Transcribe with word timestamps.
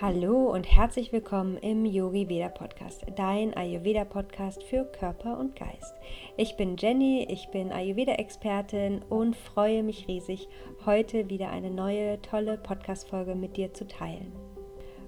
Hallo 0.00 0.52
und 0.52 0.64
herzlich 0.64 1.12
willkommen 1.12 1.56
im 1.58 1.84
Yogi 1.84 2.28
Veda 2.28 2.48
Podcast, 2.48 3.06
dein 3.14 3.56
Ayurveda 3.56 4.04
Podcast 4.04 4.60
für 4.64 4.84
Körper 4.86 5.38
und 5.38 5.54
Geist. 5.54 5.94
Ich 6.36 6.56
bin 6.56 6.76
Jenny, 6.76 7.28
ich 7.30 7.48
bin 7.52 7.70
Ayurveda 7.70 8.14
Expertin 8.14 9.02
und 9.08 9.36
freue 9.36 9.84
mich 9.84 10.08
riesig, 10.08 10.48
heute 10.84 11.30
wieder 11.30 11.50
eine 11.50 11.70
neue 11.70 12.20
tolle 12.22 12.58
Podcast 12.58 13.08
Folge 13.08 13.36
mit 13.36 13.56
dir 13.56 13.72
zu 13.72 13.86
teilen. 13.86 14.32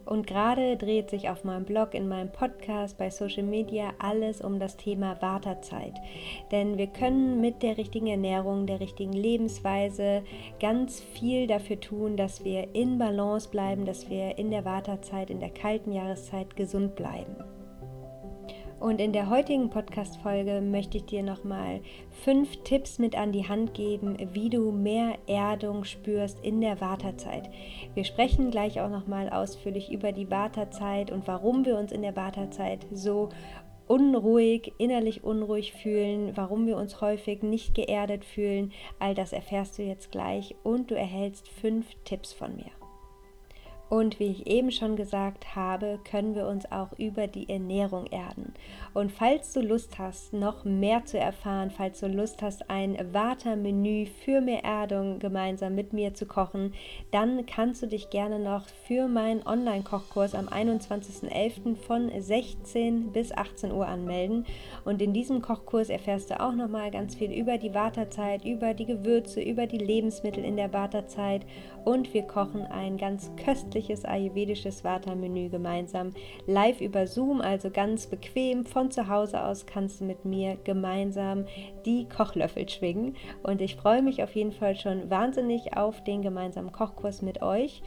Und 0.07 0.27
gerade 0.27 0.77
dreht 0.77 1.11
sich 1.11 1.29
auf 1.29 1.43
meinem 1.43 1.65
Blog, 1.65 1.93
in 1.93 2.09
meinem 2.09 2.31
Podcast, 2.31 2.97
bei 2.97 3.11
Social 3.11 3.43
Media 3.43 3.93
alles 3.99 4.41
um 4.41 4.61
das 4.61 4.77
Thema 4.77 5.21
Wartezeit. 5.21 5.95
Denn 6.53 6.79
wir 6.79 6.87
können 6.87 7.41
mit 7.41 7.63
der 7.63 7.77
richtigen 7.77 8.07
Ernährung, 8.07 8.67
der 8.67 8.79
richtigen 8.79 9.13
Lebensweise 9.13 10.23
ganz 10.61 11.01
viel 11.01 11.49
dafür 11.49 11.81
tun, 11.81 12.17
dass 12.17 12.45
wir 12.45 12.75
in 12.75 12.99
Balance 12.99 13.49
bleiben, 13.49 13.85
dass 13.85 14.09
wir 14.09 14.39
in 14.39 14.53
der 14.53 14.65
Wartezeit, 14.65 15.29
in 15.29 15.41
der 15.41 15.51
kalten 15.51 15.93
Jahreszeit 15.93 16.55
gesund 16.55 16.95
bleiben. 16.95 17.56
Und 18.87 19.01
in 19.01 19.13
der 19.13 19.29
heutigen 19.29 19.69
Podcast-Folge 19.69 20.61
möchte 20.61 20.99
ich 20.99 21.07
dir 21.07 21.25
nochmal 21.25 21.81
fünf 22.23 22.57
Tipps 22.63 23.01
mit 23.01 23.19
an 23.19 23.33
die 23.33 23.49
Hand 23.49 23.75
geben, 23.75 24.17
wie 24.33 24.49
du 24.49 24.71
mehr 24.71 25.19
Erdung 25.27 25.83
spürst 25.83 26.39
in 26.45 26.61
der 26.61 26.81
Wartezeit. 26.81 27.51
Wir 27.95 28.05
sprechen 28.05 28.53
gleich 28.53 28.81
auch 28.81 28.89
nochmal 28.89 29.29
ausführlich 29.29 29.91
über 29.91 30.13
die 30.13 30.31
Wartezeit 30.31 31.11
und 31.11 31.27
warum 31.27 31.65
wir 31.65 31.77
uns 31.77 31.91
in 31.91 32.03
der 32.03 32.15
Wartezeit 32.15 32.87
so 32.93 33.31
unruhig, 33.89 34.73
innerlich 34.79 35.25
unruhig 35.25 35.73
fühlen, 35.73 36.37
warum 36.37 36.69
wir 36.69 36.77
uns 36.77 37.01
häufig 37.01 37.43
nicht 37.43 37.75
geerdet 37.75 38.25
fühlen. 38.25 38.71
All 39.01 39.17
das 39.17 39.33
erfährst 39.33 39.79
du 39.79 39.83
jetzt 39.83 40.13
gleich 40.13 40.55
und 40.63 40.93
du 40.93 40.95
erhältst 40.95 41.49
fünf 41.49 41.93
Tipps 42.05 42.33
von 42.33 42.55
mir. 42.55 42.71
Und 43.89 44.19
wie 44.19 44.27
ich 44.27 44.47
eben 44.49 44.73
schon 44.73 44.97
gesagt 44.97 45.55
habe, 45.55 46.01
können 46.09 46.35
wir 46.35 46.49
uns 46.49 46.71
auch 46.73 46.93
über 46.99 47.29
die 47.29 47.49
Ernährung 47.49 48.07
erden. 48.07 48.53
Und 48.95 49.13
falls 49.13 49.53
du 49.53 49.61
Lust 49.61 49.99
hast, 49.99 50.33
noch 50.33 50.65
mehr 50.65 51.05
zu 51.05 51.19
erfahren, 51.19 51.71
falls 51.71 52.01
du 52.01 52.09
Lust 52.09 52.43
hast, 52.43 52.69
ein 52.69 52.97
Vata-Menü 53.13 54.07
für 54.07 54.41
mehr 54.41 54.65
Erdung 54.65 55.21
gemeinsam 55.21 55.77
mit 55.77 55.93
mir 55.93 56.15
zu 56.15 56.27
kochen, 56.27 56.75
dann 57.13 57.47
kannst 57.47 57.83
du 57.83 57.87
dich 57.87 58.11
gerne 58.11 58.41
noch 58.41 58.67
für 58.87 59.07
meinen 59.07 59.47
Online-Kochkurs 59.47 60.35
am 60.35 60.49
21.11. 60.49 61.77
von 61.77 62.11
16 62.17 63.13
bis 63.13 63.31
18 63.31 63.71
Uhr 63.71 63.87
anmelden. 63.87 64.47
Und 64.85 65.01
in 65.01 65.13
diesem 65.13 65.43
Kochkurs 65.43 65.91
erfährst 65.91 66.31
du 66.31 66.41
auch 66.41 66.55
noch 66.55 66.69
mal 66.69 66.91
ganz 66.91 67.15
viel 67.15 67.33
über 67.33 67.57
die 67.59 67.75
Wartezeit, 67.75 68.45
über 68.45 68.75
die 68.75 68.87
Gewürze, 68.87 69.41
über 69.41 69.67
die 69.67 69.79
Lebensmittel 69.79 70.45
in 70.45 70.57
der 70.57 70.73
Wartezeit. 70.73 71.47
Und 71.87 72.13
wir 72.15 72.25
kochen 72.25 72.67
ein 72.67 72.97
ganz 72.97 73.31
köstliches 73.37 74.05
ayurvedisches 74.05 74.83
Vata-Menü 74.83 75.51
gemeinsam 75.51 76.11
live 76.49 76.81
über 76.81 77.07
Zoom, 77.07 77.41
also 77.41 77.71
ganz 77.71 78.09
bequem 78.09 78.65
von 78.67 78.91
zu 78.91 79.07
Hause 79.07 79.45
aus 79.45 79.67
kannst 79.67 80.01
du 80.01 80.05
mit 80.05 80.25
mir 80.25 80.57
gemeinsam 80.65 81.45
die 81.85 82.09
Kochlöffel 82.09 82.69
schwingen. 82.69 83.15
Und 83.45 83.61
ich 83.61 83.77
freue 83.77 84.03
mich 84.03 84.25
auf 84.25 84.35
jeden 84.35 84.51
Fall 84.51 84.75
schon 84.75 85.09
wahnsinnig 85.11 85.77
auf 85.77 86.03
den 86.03 86.23
gemeinsamen 86.23 86.73
Kochkurs 86.73 87.23
mit 87.23 87.41
euch. 87.41 87.85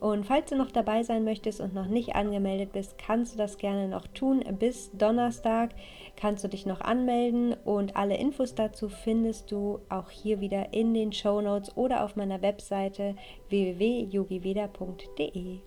Und 0.00 0.26
falls 0.26 0.50
du 0.50 0.56
noch 0.56 0.70
dabei 0.70 1.02
sein 1.02 1.24
möchtest 1.24 1.60
und 1.60 1.74
noch 1.74 1.88
nicht 1.88 2.14
angemeldet 2.14 2.70
bist, 2.72 2.96
kannst 2.98 3.34
du 3.34 3.38
das 3.38 3.58
gerne 3.58 3.88
noch 3.88 4.06
tun. 4.06 4.44
Bis 4.58 4.92
Donnerstag 4.92 5.70
kannst 6.16 6.44
du 6.44 6.48
dich 6.48 6.64
noch 6.66 6.80
anmelden 6.80 7.54
und 7.64 7.96
alle 7.96 8.16
Infos 8.16 8.54
dazu 8.54 8.88
findest 8.88 9.50
du 9.50 9.80
auch 9.88 10.10
hier 10.10 10.40
wieder 10.40 10.72
in 10.72 10.94
den 10.94 11.12
Show 11.12 11.40
Notes 11.40 11.76
oder 11.76 12.04
auf 12.04 12.14
meiner 12.16 12.42
Webseite 12.42 13.16
www.yogiveda.de. 13.48 15.58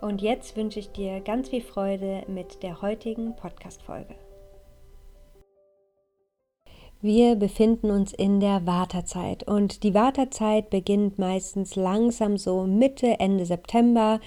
Und 0.00 0.22
jetzt 0.22 0.56
wünsche 0.56 0.80
ich 0.80 0.92
dir 0.92 1.20
ganz 1.20 1.50
viel 1.50 1.62
Freude 1.62 2.22
mit 2.26 2.62
der 2.62 2.80
heutigen 2.80 3.36
Podcast-Folge. 3.36 4.14
Wir 7.02 7.34
befinden 7.34 7.90
uns 7.90 8.12
in 8.12 8.40
der 8.40 8.66
Wartezeit 8.66 9.48
und 9.48 9.84
die 9.84 9.94
Wartezeit 9.94 10.68
beginnt 10.68 11.18
meistens 11.18 11.74
langsam 11.74 12.36
so 12.36 12.64
Mitte, 12.64 13.18
Ende 13.18 13.46
September. 13.46 14.20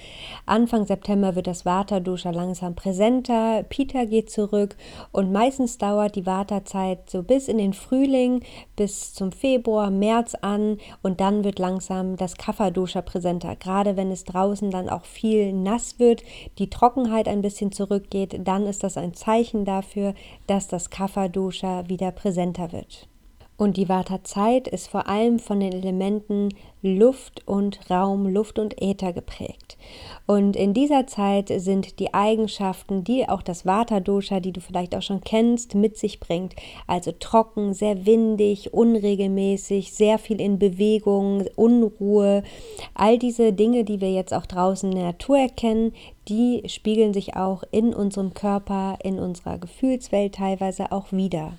Anfang 0.44 0.84
September 0.84 1.36
wird 1.36 1.46
das 1.46 1.64
Vata-Dosha 1.64 2.30
langsam 2.30 2.74
präsenter, 2.74 3.62
Pita 3.62 4.06
geht 4.06 4.28
zurück 4.28 4.74
und 5.12 5.30
meistens 5.30 5.78
dauert 5.78 6.16
die 6.16 6.26
Wartezeit 6.26 7.08
so 7.08 7.22
bis 7.22 7.46
in 7.46 7.58
den 7.58 7.74
Frühling, 7.74 8.42
bis 8.74 9.14
zum 9.14 9.30
Februar, 9.30 9.90
März 9.90 10.34
an 10.40 10.78
und 11.00 11.20
dann 11.20 11.44
wird 11.44 11.60
langsam 11.60 12.16
das 12.16 12.36
Kapha-Dosha 12.36 13.02
präsenter. 13.02 13.54
Gerade 13.54 13.96
wenn 13.96 14.10
es 14.10 14.24
draußen 14.24 14.72
dann 14.72 14.88
auch 14.88 15.04
viel 15.04 15.52
nass 15.52 16.00
wird, 16.00 16.24
die 16.58 16.70
Trockenheit 16.70 17.28
ein 17.28 17.40
bisschen 17.40 17.70
zurückgeht, 17.70 18.40
dann 18.42 18.66
ist 18.66 18.82
das 18.82 18.96
ein 18.96 19.14
Zeichen 19.14 19.64
dafür, 19.64 20.14
dass 20.48 20.66
das 20.66 20.90
Kapha-Dosha 20.90 21.88
wieder 21.88 22.10
präsenter 22.10 22.63
wird. 22.72 23.08
Und 23.56 23.76
die 23.76 23.88
Vata-Zeit 23.88 24.66
ist 24.66 24.88
vor 24.88 25.06
allem 25.06 25.38
von 25.38 25.60
den 25.60 25.72
Elementen 25.72 26.48
Luft 26.82 27.46
und 27.46 27.88
Raum, 27.88 28.26
Luft 28.26 28.58
und 28.58 28.82
Äther 28.82 29.12
geprägt. 29.12 29.78
Und 30.26 30.56
in 30.56 30.74
dieser 30.74 31.06
Zeit 31.06 31.52
sind 31.56 32.00
die 32.00 32.12
Eigenschaften, 32.12 33.04
die 33.04 33.28
auch 33.28 33.42
das 33.42 33.64
Vata-Dosha, 33.64 34.40
die 34.40 34.50
du 34.50 34.60
vielleicht 34.60 34.96
auch 34.96 35.02
schon 35.02 35.20
kennst, 35.20 35.76
mit 35.76 35.96
sich 35.96 36.18
bringt. 36.18 36.56
Also 36.88 37.12
trocken, 37.12 37.74
sehr 37.74 38.06
windig, 38.06 38.74
unregelmäßig, 38.74 39.92
sehr 39.92 40.18
viel 40.18 40.40
in 40.40 40.58
Bewegung, 40.58 41.44
Unruhe. 41.54 42.42
All 42.94 43.18
diese 43.18 43.52
Dinge, 43.52 43.84
die 43.84 44.00
wir 44.00 44.10
jetzt 44.10 44.34
auch 44.34 44.46
draußen 44.46 44.90
in 44.90 44.96
der 44.96 45.06
Natur 45.06 45.38
erkennen, 45.38 45.92
die 46.26 46.64
spiegeln 46.66 47.14
sich 47.14 47.36
auch 47.36 47.62
in 47.70 47.94
unserem 47.94 48.34
Körper, 48.34 48.98
in 49.04 49.20
unserer 49.20 49.58
Gefühlswelt 49.58 50.34
teilweise 50.34 50.90
auch 50.90 51.12
wieder. 51.12 51.52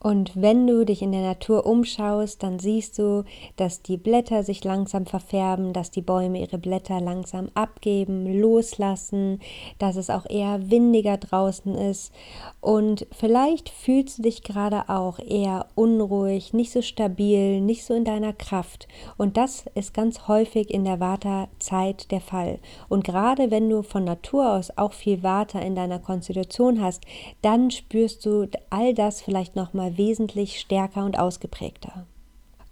Und 0.00 0.32
wenn 0.40 0.66
du 0.66 0.84
dich 0.84 1.02
in 1.02 1.12
der 1.12 1.22
Natur 1.22 1.66
umschaust, 1.66 2.42
dann 2.42 2.58
siehst 2.58 2.98
du, 2.98 3.24
dass 3.56 3.82
die 3.82 3.96
Blätter 3.96 4.44
sich 4.44 4.62
langsam 4.62 5.06
verfärben, 5.06 5.72
dass 5.72 5.90
die 5.90 6.02
Bäume 6.02 6.40
ihre 6.40 6.58
Blätter 6.58 7.00
langsam 7.00 7.48
abgeben, 7.54 8.40
loslassen, 8.40 9.40
dass 9.78 9.96
es 9.96 10.08
auch 10.08 10.26
eher 10.28 10.70
windiger 10.70 11.16
draußen 11.16 11.74
ist. 11.74 12.12
Und 12.60 13.06
vielleicht 13.10 13.68
fühlst 13.70 14.18
du 14.18 14.22
dich 14.22 14.42
gerade 14.44 14.88
auch 14.88 15.18
eher 15.18 15.66
unruhig, 15.74 16.52
nicht 16.52 16.72
so 16.72 16.82
stabil, 16.82 17.60
nicht 17.60 17.84
so 17.84 17.94
in 17.94 18.04
deiner 18.04 18.32
Kraft. 18.32 18.86
Und 19.16 19.36
das 19.36 19.64
ist 19.74 19.94
ganz 19.94 20.28
häufig 20.28 20.70
in 20.70 20.84
der 20.84 21.00
Vata-Zeit 21.00 22.10
der 22.12 22.20
Fall. 22.20 22.60
Und 22.88 23.04
gerade 23.04 23.50
wenn 23.50 23.68
du 23.68 23.82
von 23.82 24.04
Natur 24.04 24.52
aus 24.52 24.70
auch 24.76 24.92
viel 24.92 25.22
Vata 25.22 25.58
in 25.58 25.74
deiner 25.74 25.98
Konstitution 25.98 26.80
hast, 26.80 27.04
dann 27.42 27.70
spürst 27.70 28.24
du 28.24 28.48
all 28.70 28.94
das 28.94 29.20
vielleicht 29.20 29.56
nochmal 29.56 29.87
nochmal 29.88 29.96
wesentlich 29.96 30.60
stärker 30.60 31.04
und 31.04 31.18
ausgeprägter. 31.18 32.06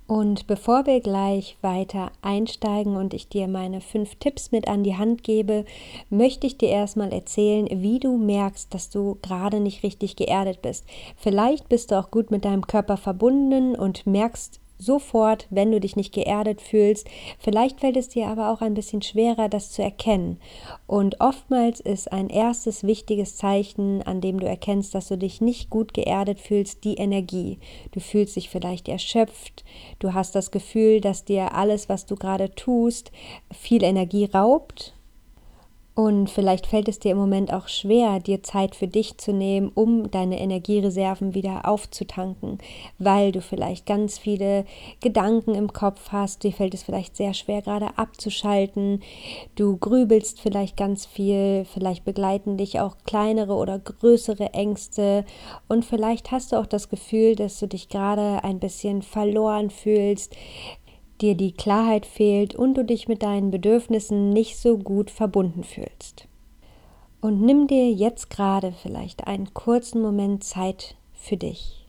Und 0.09 0.47
bevor 0.47 0.87
wir 0.87 1.01
gleich 1.01 1.57
weiter 1.63 2.13
einsteigen 2.23 2.97
und 2.97 3.13
ich 3.13 3.29
dir 3.29 3.49
meine 3.49 3.81
fünf 3.81 4.15
Tipps 4.17 4.53
mit 4.53 4.69
an 4.69 4.85
die 4.85 4.97
Hand 4.97 5.25
gebe, 5.25 5.65
möchte 6.11 6.47
ich 6.47 6.57
dir 6.57 6.69
erstmal 6.69 7.13
erzählen, 7.13 7.67
wie 7.73 7.99
du 7.99 8.17
merkst, 8.17 8.73
dass 8.73 8.89
du 8.89 9.19
gerade 9.21 9.59
nicht 9.59 9.83
richtig 9.83 10.15
geerdet 10.15 10.63
bist. 10.63 10.85
Vielleicht 11.17 11.69
bist 11.69 11.91
du 11.91 11.99
auch 11.99 12.13
gut 12.13 12.31
mit 12.31 12.45
deinem 12.45 12.69
Körper 12.69 12.97
verbunden 12.97 13.75
und 13.75 14.07
merkst 14.07 14.61
sofort, 14.79 15.47
wenn 15.51 15.71
du 15.71 15.81
dich 15.81 15.97
nicht 15.97 16.13
geerdet 16.13 16.61
fühlst. 16.61 17.07
Vielleicht 17.39 17.81
fällt 17.81 17.97
es 17.97 18.09
dir 18.09 18.29
aber 18.29 18.51
auch 18.51 18.61
ein 18.61 18.75
bisschen 18.75 19.03
schwerer, 19.03 19.49
das 19.49 19.71
zu 19.71 19.83
erkennen. 19.83 20.39
Und 20.87 21.21
oftmals 21.21 21.81
ist 21.81 22.13
ein 22.13 22.29
erstes 22.29 22.85
wichtiges 22.85 23.37
Zeichen, 23.37 24.03
an 24.03 24.21
dem 24.21 24.41
du 24.41 24.47
erkennst, 24.47 24.95
dass 24.95 25.09
du 25.09 25.17
dich 25.17 25.41
nicht 25.41 25.71
gut 25.71 25.95
geerdet 25.95 26.41
fühlst, 26.41 26.85
die 26.85 26.95
Energie. 26.95 27.59
Du 27.93 28.01
fühlst 28.01 28.37
dich 28.37 28.49
vielleicht 28.49 28.89
erschöpft, 28.89 29.65
du 29.99 30.15
hast 30.15 30.35
das 30.35 30.51
Gefühl, 30.51 31.01
dass 31.01 31.25
dir 31.25 31.55
alles, 31.55 31.89
was 31.89 32.07
du 32.07 32.17
gerade 32.17 32.55
tust, 32.55 33.13
viel 33.53 33.83
Energie 33.83 34.27
raubt 34.27 34.96
und 35.97 36.29
vielleicht 36.29 36.67
fällt 36.67 36.89
es 36.89 36.99
dir 36.99 37.13
im 37.13 37.17
Moment 37.17 37.51
auch 37.51 37.69
schwer, 37.69 38.21
dir 38.21 38.43
Zeit 38.43 38.77
für 38.77 38.87
dich 38.87 39.17
zu 39.17 39.33
nehmen, 39.33 39.73
um 39.75 40.11
deine 40.11 40.39
Energiereserven 40.39 41.35
wieder 41.35 41.67
aufzutanken, 41.67 42.59
weil 42.99 43.33
du 43.33 43.41
vielleicht 43.41 43.87
ganz 43.87 44.19
viele 44.19 44.67
Gedanken 45.01 45.55
im 45.55 45.73
Kopf 45.73 46.13
hast. 46.13 46.45
Dir 46.45 46.53
fällt 46.53 46.75
es 46.75 46.83
vielleicht 46.83 47.17
sehr 47.17 47.33
schwer, 47.33 47.63
gerade 47.63 47.97
abzuschalten. 47.97 49.01
Du 49.55 49.79
grübelst 49.79 50.39
vielleicht 50.39 50.77
ganz 50.77 51.07
viel. 51.07 51.65
Vielleicht 51.65 52.05
begleiten 52.05 52.59
dich 52.59 52.79
auch 52.79 52.97
kleinere 53.07 53.55
oder 53.55 53.79
größere 53.79 54.53
Ängste. 54.53 55.25
Und 55.67 55.87
vielleicht 55.87 56.31
hast 56.31 56.53
du 56.53 56.57
auch 56.57 56.67
das 56.67 56.91
Gefühl, 56.91 57.37
dass 57.37 57.59
du 57.59 57.69
dich 57.69 57.89
gerade 57.89 58.45
ein 58.45 58.61
bisschen 58.61 59.01
verloren 59.01 59.71
fühlst 59.71 60.37
dir 61.21 61.35
die 61.35 61.53
Klarheit 61.53 62.07
fehlt 62.07 62.55
und 62.55 62.75
du 62.75 62.85
dich 62.85 63.09
mit 63.09 63.23
deinen 63.23 63.51
Bedürfnissen 63.51 64.31
nicht 64.31 64.59
so 64.59 64.79
gut 64.79 65.11
verbunden 65.11 65.65
fühlst. 65.65 66.29
Und 67.21 67.41
nimm 67.41 67.67
dir 67.67 67.91
jetzt 67.91 68.31
gerade 68.31 68.73
vielleicht 68.73 69.27
einen 69.27 69.53
kurzen 69.55 70.01
Moment 70.01 70.45
Zeit 70.45 70.97
für 71.13 71.37
dich. 71.37 71.87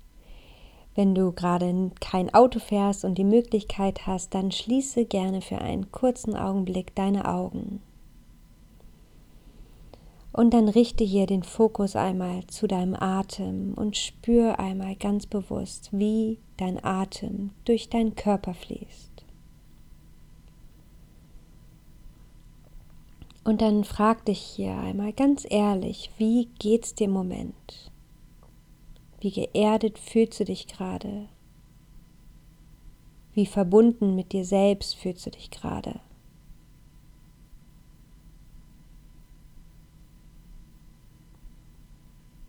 Wenn 0.96 1.14
du 1.14 1.32
gerade 1.32 1.92
kein 2.00 2.34
Auto 2.34 2.60
fährst 2.60 3.06
und 3.06 3.20
die 3.20 3.24
Möglichkeit 3.24 4.08
hast, 4.08 4.34
dann 4.34 4.52
schließe 4.52 5.06
gerne 5.06 5.42
für 5.42 5.60
einen 5.60 5.92
kurzen 5.92 6.36
Augenblick 6.36 6.96
deine 6.96 7.28
Augen. 7.28 7.82
Und 10.34 10.54
dann 10.54 10.70
richte 10.70 11.04
hier 11.04 11.26
den 11.26 11.44
Fokus 11.44 11.96
einmal 11.96 12.46
zu 12.48 12.68
deinem 12.68 12.96
Atem 12.96 13.74
und 13.76 13.98
spür 13.98 14.60
einmal 14.60 14.96
ganz 14.96 15.26
bewusst, 15.26 15.90
wie 15.92 16.40
dein 16.58 16.84
Atem 16.84 17.52
durch 17.66 17.90
deinen 17.90 18.16
Körper 18.16 18.54
fließt. 18.54 19.17
Und 23.48 23.62
dann 23.62 23.86
frag 23.86 24.26
dich 24.26 24.42
hier 24.42 24.78
einmal 24.78 25.14
ganz 25.14 25.48
ehrlich, 25.50 26.12
wie 26.18 26.50
geht's 26.60 26.96
dir 26.96 27.06
im 27.06 27.12
Moment? 27.12 27.94
Wie 29.22 29.32
geerdet 29.32 29.98
fühlst 30.00 30.42
du 30.42 30.44
dich 30.44 30.68
gerade? 30.68 31.30
Wie 33.34 33.46
verbunden 33.46 34.16
mit 34.16 34.34
dir 34.34 34.44
selbst 34.44 34.96
fühlst 34.96 35.28
du 35.28 35.30
dich 35.30 35.50
gerade? 35.50 36.02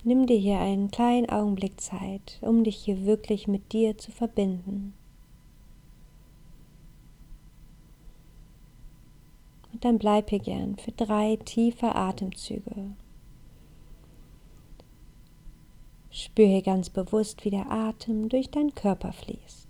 Nimm 0.03 0.27
dir 0.27 0.39
hier 0.39 0.59
einen 0.59 0.91
kleinen 0.91 1.31
Augenblick 1.31 1.81
Zeit, 1.81 2.41
um 2.41 2.65
dich 2.65 2.75
hier 2.75 3.07
wirklich 3.07 3.47
mit 3.47 3.73
dir 3.73 3.97
zu 3.99 4.11
verbinden. 4.11 4.95
Und 9.79 9.85
dann 9.85 9.99
bleib 10.01 10.31
hier 10.31 10.41
gern 10.41 10.75
für 10.75 10.91
drei 10.91 11.37
tiefe 11.45 11.95
Atemzüge. 11.95 12.97
Spür 16.11 16.47
hier 16.49 16.63
ganz 16.63 16.91
bewusst, 16.91 17.45
wie 17.45 17.51
der 17.51 17.71
Atem 17.71 18.29
durch 18.29 18.51
deinen 18.51 18.75
Körper 18.75 19.13
fließt. 19.13 19.69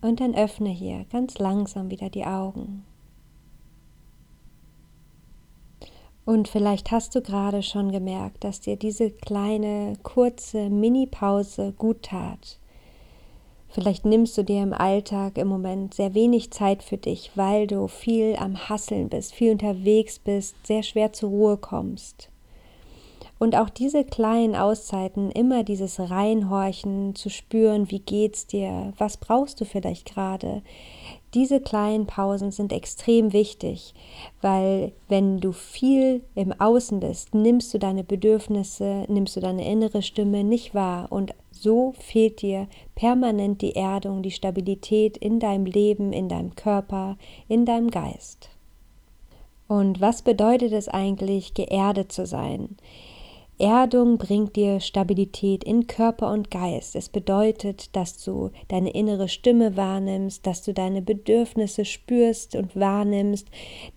Und 0.00 0.18
dann 0.18 0.34
öffne 0.34 0.70
hier 0.70 1.04
ganz 1.12 1.38
langsam 1.38 1.90
wieder 1.90 2.10
die 2.10 2.26
Augen. 2.26 2.84
Und 6.24 6.48
vielleicht 6.48 6.90
hast 6.90 7.14
du 7.14 7.22
gerade 7.22 7.62
schon 7.62 7.92
gemerkt, 7.92 8.42
dass 8.42 8.60
dir 8.60 8.74
diese 8.74 9.12
kleine, 9.12 9.92
kurze 10.02 10.70
Mini-Pause 10.70 11.72
gut 11.78 12.02
tat. 12.02 12.59
Vielleicht 13.70 14.04
nimmst 14.04 14.36
du 14.36 14.42
dir 14.42 14.62
im 14.62 14.72
Alltag 14.72 15.38
im 15.38 15.46
Moment 15.46 15.94
sehr 15.94 16.14
wenig 16.14 16.50
Zeit 16.50 16.82
für 16.82 16.96
dich, 16.96 17.30
weil 17.36 17.68
du 17.68 17.86
viel 17.86 18.34
am 18.36 18.68
Hasseln 18.68 19.08
bist, 19.08 19.32
viel 19.32 19.52
unterwegs 19.52 20.18
bist, 20.18 20.56
sehr 20.66 20.82
schwer 20.82 21.12
zur 21.12 21.30
Ruhe 21.30 21.56
kommst. 21.56 22.30
Und 23.38 23.56
auch 23.56 23.70
diese 23.70 24.04
kleinen 24.04 24.54
Auszeiten, 24.54 25.30
immer 25.30 25.64
dieses 25.64 25.98
Reinhorchen 25.98 27.14
zu 27.14 27.30
spüren, 27.30 27.90
wie 27.90 28.00
geht's 28.00 28.46
dir, 28.46 28.92
was 28.98 29.16
brauchst 29.16 29.60
du 29.60 29.64
vielleicht 29.64 30.04
gerade, 30.04 30.62
diese 31.32 31.60
kleinen 31.60 32.06
Pausen 32.06 32.50
sind 32.50 32.72
extrem 32.72 33.32
wichtig, 33.32 33.94
weil 34.42 34.92
wenn 35.08 35.38
du 35.40 35.52
viel 35.52 36.22
im 36.34 36.52
Außen 36.52 37.00
bist, 37.00 37.34
nimmst 37.34 37.72
du 37.72 37.78
deine 37.78 38.04
Bedürfnisse, 38.04 39.04
nimmst 39.08 39.36
du 39.36 39.40
deine 39.40 39.66
innere 39.66 40.02
Stimme 40.02 40.44
nicht 40.44 40.74
wahr 40.74 41.06
und 41.10 41.32
so 41.60 41.92
fehlt 41.98 42.42
dir 42.42 42.68
permanent 42.94 43.62
die 43.62 43.76
Erdung, 43.76 44.22
die 44.22 44.30
Stabilität 44.30 45.16
in 45.16 45.40
deinem 45.40 45.66
Leben, 45.66 46.12
in 46.12 46.28
deinem 46.28 46.54
Körper, 46.54 47.16
in 47.48 47.66
deinem 47.66 47.90
Geist. 47.90 48.50
Und 49.68 50.00
was 50.00 50.22
bedeutet 50.22 50.72
es 50.72 50.88
eigentlich, 50.88 51.54
geerdet 51.54 52.10
zu 52.10 52.26
sein? 52.26 52.76
Erdung 53.60 54.16
bringt 54.16 54.56
dir 54.56 54.80
Stabilität 54.80 55.64
in 55.64 55.86
Körper 55.86 56.32
und 56.32 56.50
Geist. 56.50 56.96
Es 56.96 57.10
bedeutet, 57.10 57.94
dass 57.94 58.24
du 58.24 58.50
deine 58.68 58.90
innere 58.94 59.28
Stimme 59.28 59.76
wahrnimmst, 59.76 60.46
dass 60.46 60.62
du 60.62 60.72
deine 60.72 61.02
Bedürfnisse 61.02 61.84
spürst 61.84 62.56
und 62.56 62.74
wahrnimmst, 62.74 63.48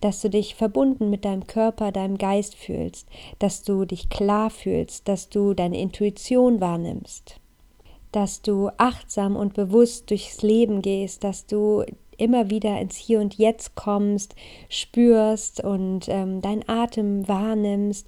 dass 0.02 0.20
du 0.20 0.28
dich 0.28 0.54
verbunden 0.54 1.08
mit 1.08 1.24
deinem 1.24 1.46
Körper, 1.46 1.92
deinem 1.92 2.18
Geist 2.18 2.54
fühlst, 2.54 3.08
dass 3.38 3.62
du 3.62 3.86
dich 3.86 4.10
klar 4.10 4.50
fühlst, 4.50 5.08
dass 5.08 5.30
du 5.30 5.54
deine 5.54 5.80
Intuition 5.80 6.60
wahrnimmst, 6.60 7.40
dass 8.14 8.42
du 8.42 8.70
achtsam 8.76 9.34
und 9.34 9.54
bewusst 9.54 10.10
durchs 10.10 10.42
Leben 10.42 10.82
gehst, 10.82 11.24
dass 11.24 11.46
du 11.46 11.84
immer 12.16 12.48
wieder 12.48 12.80
ins 12.80 12.96
Hier 12.96 13.20
und 13.20 13.34
Jetzt 13.34 13.74
kommst, 13.74 14.36
spürst 14.68 15.64
und 15.64 16.08
ähm, 16.08 16.40
deinen 16.40 16.62
Atem 16.68 17.26
wahrnimmst, 17.26 18.06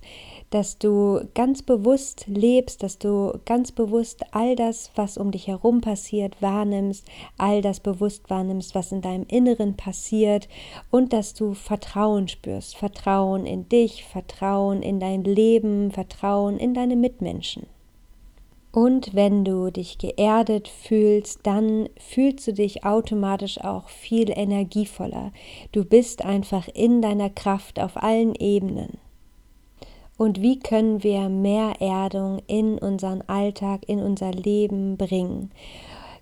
dass 0.51 0.79
du 0.79 1.23
ganz 1.35 1.63
bewusst 1.63 2.25
lebst, 2.29 2.85
dass 2.85 2.99
du 2.99 3.39
ganz 3.47 3.73
bewusst 3.73 4.23
all 4.31 4.55
das, 4.55 4.93
was 4.95 5.19
um 5.19 5.33
dich 5.33 5.49
herum 5.49 5.81
passiert, 5.81 6.41
wahrnimmst, 6.41 7.05
all 7.37 7.61
das 7.61 7.81
bewusst 7.81 8.31
wahrnimmst, 8.31 8.77
was 8.77 8.93
in 8.93 9.01
deinem 9.01 9.27
Inneren 9.27 9.77
passiert 9.77 10.49
und 10.93 11.13
dass 11.13 11.35
du 11.35 11.55
Vertrauen 11.55 12.29
spürst, 12.29 12.77
Vertrauen 12.77 13.45
in 13.45 13.69
dich, 13.69 14.05
Vertrauen 14.05 14.83
in 14.83 15.01
dein 15.01 15.25
Leben, 15.25 15.91
Vertrauen 15.91 16.59
in 16.59 16.75
deine 16.75 16.95
Mitmenschen. 16.95 17.67
Und 18.77 19.15
wenn 19.15 19.43
du 19.43 19.71
dich 19.71 19.97
geerdet 19.97 20.69
fühlst, 20.69 21.41
dann 21.45 21.89
fühlst 21.99 22.47
du 22.47 22.53
dich 22.53 22.85
automatisch 22.85 23.59
auch 23.65 23.89
viel 23.89 24.29
energievoller. 24.29 25.33
Du 25.73 25.83
bist 25.83 26.23
einfach 26.23 26.69
in 26.75 27.01
deiner 27.01 27.31
Kraft 27.31 27.81
auf 27.81 27.97
allen 27.97 28.35
Ebenen 28.35 28.99
und 30.19 30.41
wie 30.41 30.59
können 30.59 31.03
wir 31.03 31.29
mehr 31.29 31.81
Erdung 31.81 32.41
in 32.47 32.79
unseren 32.79 33.23
Alltag, 33.23 33.83
in 33.87 34.01
unser 34.01 34.33
Leben 34.33 34.97
bringen. 34.97 35.51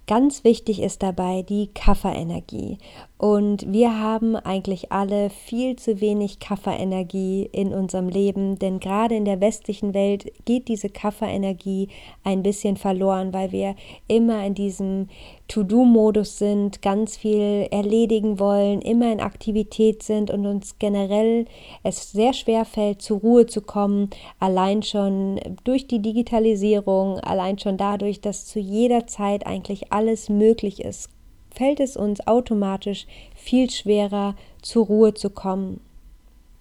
Ganz 0.07 0.45
wichtig 0.45 0.83
ist 0.83 1.03
dabei 1.03 1.41
die 1.43 1.69
Kafferenergie. 1.69 2.77
Und 3.17 3.73
wir 3.73 3.99
haben 3.99 4.37
eigentlich 4.37 4.93
alle 4.93 5.31
viel 5.31 5.77
zu 5.77 6.03
wenig 6.03 6.41
Kafferenergie 6.41 7.49
in 7.53 7.73
unserem 7.73 8.11
Leben, 8.11 8.59
denn 8.59 8.81
gerade 8.81 9.15
in 9.15 9.25
der 9.25 9.41
westlichen 9.41 9.95
Welt 9.95 10.31
geht 10.45 10.69
diese 10.69 10.91
Kafferenergie 10.91 11.89
ein 12.23 12.43
bisschen 12.43 12.77
verloren, 12.77 13.33
weil 13.33 13.51
wir 13.51 13.77
immer 14.07 14.45
in 14.45 14.53
diesem 14.53 15.09
To-Do-Modus 15.49 16.39
sind, 16.39 16.81
ganz 16.81 17.17
viel 17.17 17.69
erledigen 17.71 18.39
wollen, 18.39 18.81
immer 18.81 19.13
in 19.13 19.21
Aktivität 19.21 20.03
sind 20.03 20.31
und 20.31 20.47
uns 20.47 20.79
generell 20.79 21.47
es 21.83 22.13
sehr 22.13 22.33
schwer 22.33 22.65
fällt, 22.65 23.03
zur 23.03 23.21
Ruhe 23.21 23.47
zu 23.47 23.61
kommen, 23.61 24.11
allein 24.39 24.83
schon 24.83 25.41
durch 25.65 25.87
die 25.87 26.01
Digitalisierung, 26.01 27.21
allein 27.21 27.59
schon 27.59 27.77
dadurch, 27.77 28.21
dass 28.21 28.47
zu 28.47 28.59
jeder 28.59 29.07
Zeit 29.07 29.47
eigentlich 29.47 29.93
alles 29.93 30.29
möglich 30.29 30.83
ist, 30.83 31.11
fällt 31.55 31.79
es 31.81 31.97
uns 31.97 32.27
automatisch 32.27 33.07
viel 33.35 33.71
schwerer, 33.71 34.35
zur 34.63 34.87
Ruhe 34.87 35.15
zu 35.15 35.31
kommen. 35.31 35.81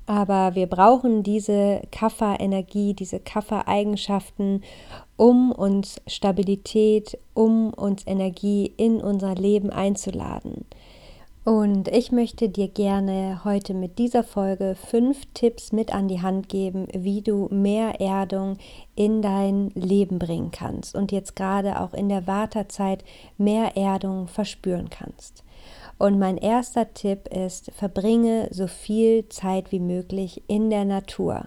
Aber 0.05 0.55
wir 0.55 0.67
brauchen 0.67 1.24
diese 1.24 1.81
Kaffer-Energie, 1.91 2.93
diese 2.93 3.19
Kaffer-Eigenschaften, 3.19 4.62
um 5.15 5.51
uns 5.51 6.01
Stabilität, 6.07 7.17
um 7.33 7.74
uns 7.74 8.05
Energie 8.05 8.74
in 8.75 9.01
unser 9.01 9.36
Leben 9.36 9.69
einzuladen. 9.69 10.65
Und 11.45 11.89
ich 11.89 12.13
möchte 12.13 12.48
dir 12.48 12.69
gerne 12.69 13.41
heute 13.43 13.74
mit 13.74 14.00
dieser 14.00 14.24
Folge 14.24 14.75
fünf 14.75 15.25
Tipps 15.33 15.74
mit 15.74 15.93
an 15.93 16.07
die 16.07 16.22
Hand 16.22 16.48
geben, 16.48 16.88
wie 16.93 17.22
du 17.22 17.50
mehr 17.51 18.00
Erdung 18.00 18.57
in 18.95 19.22
dein 19.22 19.69
Leben 19.72 20.19
bringen 20.19 20.51
kannst 20.51 20.95
und 20.95 21.12
jetzt 21.12 21.36
gerade 21.36 21.81
auch 21.81 21.93
in 21.93 22.07
der 22.07 22.27
Wartezeit 22.27 23.03
mehr 23.38 23.75
Erdung 23.75 24.27
verspüren 24.27 24.89
kannst. 24.89 25.42
Und 25.97 26.19
mein 26.19 26.38
erster 26.38 26.93
Tipp 26.93 27.27
ist, 27.27 27.71
verbringe 27.71 28.47
so 28.51 28.67
viel 28.67 29.29
Zeit 29.29 29.71
wie 29.71 29.79
möglich 29.79 30.43
in 30.47 30.69
der 30.69 30.85
Natur. 30.85 31.45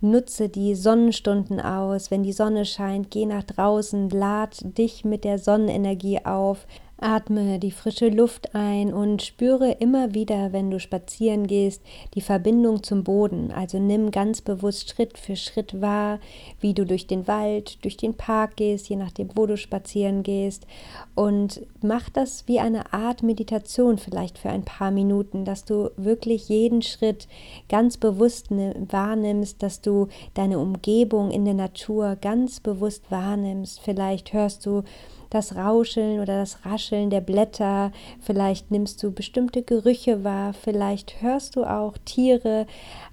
Nutze 0.00 0.48
die 0.48 0.74
Sonnenstunden 0.74 1.60
aus. 1.60 2.10
Wenn 2.10 2.22
die 2.22 2.32
Sonne 2.32 2.64
scheint, 2.64 3.10
geh 3.10 3.26
nach 3.26 3.44
draußen, 3.44 4.10
lad 4.10 4.58
dich 4.76 5.04
mit 5.04 5.24
der 5.24 5.38
Sonnenenergie 5.38 6.24
auf. 6.24 6.66
Atme 6.98 7.58
die 7.58 7.72
frische 7.72 8.08
Luft 8.08 8.54
ein 8.54 8.92
und 8.92 9.20
spüre 9.22 9.72
immer 9.72 10.14
wieder, 10.14 10.52
wenn 10.52 10.70
du 10.70 10.80
spazieren 10.80 11.46
gehst, 11.46 11.82
die 12.14 12.22
Verbindung 12.22 12.82
zum 12.82 13.04
Boden. 13.04 13.52
Also 13.52 13.78
nimm 13.78 14.10
ganz 14.10 14.40
bewusst 14.40 14.90
Schritt 14.90 15.18
für 15.18 15.36
Schritt 15.36 15.80
wahr, 15.82 16.20
wie 16.60 16.72
du 16.72 16.86
durch 16.86 17.06
den 17.06 17.28
Wald, 17.28 17.84
durch 17.84 17.98
den 17.98 18.14
Park 18.14 18.56
gehst, 18.56 18.88
je 18.88 18.96
nachdem, 18.96 19.28
wo 19.34 19.46
du 19.46 19.58
spazieren 19.58 20.22
gehst. 20.22 20.66
Und 21.14 21.60
mach 21.82 22.08
das 22.08 22.48
wie 22.48 22.60
eine 22.60 22.94
Art 22.94 23.22
Meditation 23.22 23.98
vielleicht 23.98 24.38
für 24.38 24.48
ein 24.48 24.64
paar 24.64 24.90
Minuten, 24.90 25.44
dass 25.44 25.66
du 25.66 25.90
wirklich 25.96 26.48
jeden 26.48 26.80
Schritt 26.80 27.28
ganz 27.68 27.98
bewusst 27.98 28.46
wahrnimmst, 28.50 29.62
dass 29.62 29.82
du 29.82 30.08
deine 30.32 30.58
Umgebung 30.58 31.30
in 31.30 31.44
der 31.44 31.54
Natur 31.54 32.16
ganz 32.16 32.60
bewusst 32.60 33.10
wahrnimmst. 33.10 33.80
Vielleicht 33.80 34.32
hörst 34.32 34.64
du 34.64 34.82
das 35.30 35.56
Rauscheln 35.56 36.20
oder 36.20 36.38
das 36.38 36.64
Rascheln 36.64 37.10
der 37.10 37.20
Blätter, 37.20 37.92
vielleicht 38.20 38.70
nimmst 38.70 39.02
du 39.02 39.12
bestimmte 39.12 39.62
Gerüche 39.62 40.24
wahr, 40.24 40.52
vielleicht 40.52 41.22
hörst 41.22 41.56
du 41.56 41.64
auch 41.64 41.94
Tiere. 42.04 42.66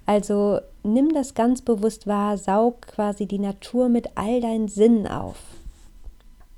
Also 0.06 0.60
nimm 0.82 1.12
das 1.14 1.34
ganz 1.34 1.62
bewusst 1.62 2.06
wahr, 2.06 2.38
saug 2.38 2.82
quasi 2.82 3.26
die 3.26 3.38
Natur 3.38 3.88
mit 3.88 4.08
all 4.16 4.40
deinen 4.40 4.68
Sinnen 4.68 5.06
auf. 5.06 5.36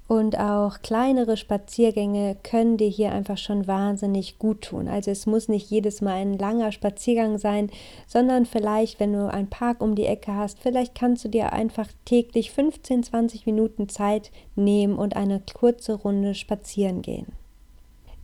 Und 0.08 0.38
auch 0.38 0.82
kleinere 0.82 1.36
Spaziergänge 1.36 2.36
können 2.44 2.76
dir 2.76 2.88
hier 2.88 3.10
einfach 3.10 3.38
schon 3.38 3.66
wahnsinnig 3.66 4.38
gut 4.38 4.62
tun. 4.62 4.86
Also 4.86 5.10
es 5.10 5.26
muss 5.26 5.48
nicht 5.48 5.68
jedes 5.68 6.00
Mal 6.00 6.14
ein 6.14 6.38
langer 6.38 6.70
Spaziergang 6.70 7.38
sein, 7.38 7.70
sondern 8.06 8.46
vielleicht, 8.46 9.00
wenn 9.00 9.12
du 9.12 9.28
einen 9.28 9.50
Park 9.50 9.80
um 9.80 9.96
die 9.96 10.06
Ecke 10.06 10.34
hast, 10.34 10.60
vielleicht 10.60 10.94
kannst 10.94 11.24
du 11.24 11.28
dir 11.28 11.52
einfach 11.52 11.88
täglich 12.04 12.52
15, 12.52 13.02
20 13.02 13.46
Minuten 13.46 13.88
Zeit 13.88 14.30
nehmen 14.54 14.96
und 14.96 15.16
eine 15.16 15.42
kurze 15.54 15.94
Runde 15.94 16.34
spazieren 16.34 17.02
gehen. 17.02 17.32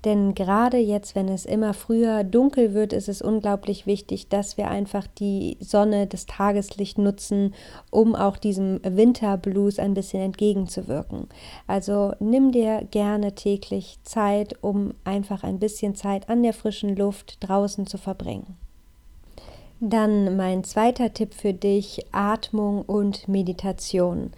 Denn 0.04 0.34
gerade 0.34 0.78
jetzt, 0.78 1.14
wenn 1.14 1.28
es 1.28 1.44
immer 1.44 1.74
früher 1.74 2.24
dunkel 2.24 2.74
wird, 2.74 2.92
ist 2.92 3.08
es 3.08 3.22
unglaublich 3.22 3.86
wichtig, 3.86 4.28
dass 4.28 4.56
wir 4.56 4.68
einfach 4.68 5.06
die 5.06 5.56
Sonne, 5.60 6.08
das 6.08 6.26
Tageslicht 6.26 6.98
nutzen, 6.98 7.54
um 7.90 8.16
auch 8.16 8.36
diesem 8.36 8.80
Winterblues 8.82 9.78
ein 9.78 9.94
bisschen 9.94 10.22
entgegenzuwirken. 10.22 11.28
Also 11.68 12.14
nimm 12.18 12.50
dir 12.50 12.86
gerne 12.90 13.34
täglich 13.34 13.98
Zeit, 14.02 14.56
um 14.60 14.94
einfach 15.04 15.44
ein 15.44 15.60
bisschen 15.60 15.94
Zeit 15.94 16.28
an 16.28 16.42
der 16.42 16.52
frischen 16.52 16.96
Luft 16.96 17.36
draußen 17.40 17.86
zu 17.86 17.96
verbringen. 17.96 18.56
Dann 19.84 20.36
mein 20.36 20.62
zweiter 20.62 21.12
Tipp 21.12 21.34
für 21.34 21.52
dich, 21.52 22.06
Atmung 22.12 22.82
und 22.82 23.26
Meditation. 23.26 24.30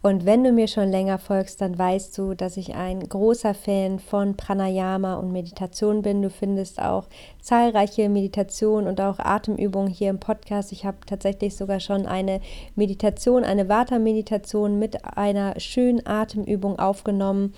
Und 0.00 0.26
wenn 0.26 0.44
du 0.44 0.52
mir 0.52 0.68
schon 0.68 0.90
länger 0.90 1.18
folgst, 1.18 1.60
dann 1.60 1.76
weißt 1.76 2.16
du, 2.16 2.34
dass 2.34 2.56
ich 2.56 2.76
ein 2.76 3.00
großer 3.08 3.52
Fan 3.52 3.98
von 3.98 4.36
Pranayama 4.36 5.14
und 5.14 5.32
Meditation 5.32 6.02
bin. 6.02 6.22
Du 6.22 6.30
findest 6.30 6.80
auch 6.80 7.08
zahlreiche 7.40 8.08
Meditationen 8.08 8.86
und 8.86 9.00
auch 9.00 9.18
Atemübungen 9.18 9.90
hier 9.90 10.08
im 10.08 10.20
Podcast. 10.20 10.70
Ich 10.70 10.84
habe 10.84 10.98
tatsächlich 11.04 11.56
sogar 11.56 11.80
schon 11.80 12.06
eine 12.06 12.40
Meditation, 12.76 13.42
eine 13.42 13.68
Vata-Meditation 13.68 14.78
mit 14.78 15.04
einer 15.16 15.58
schönen 15.58 16.06
Atemübung 16.06 16.78
aufgenommen, 16.78 17.54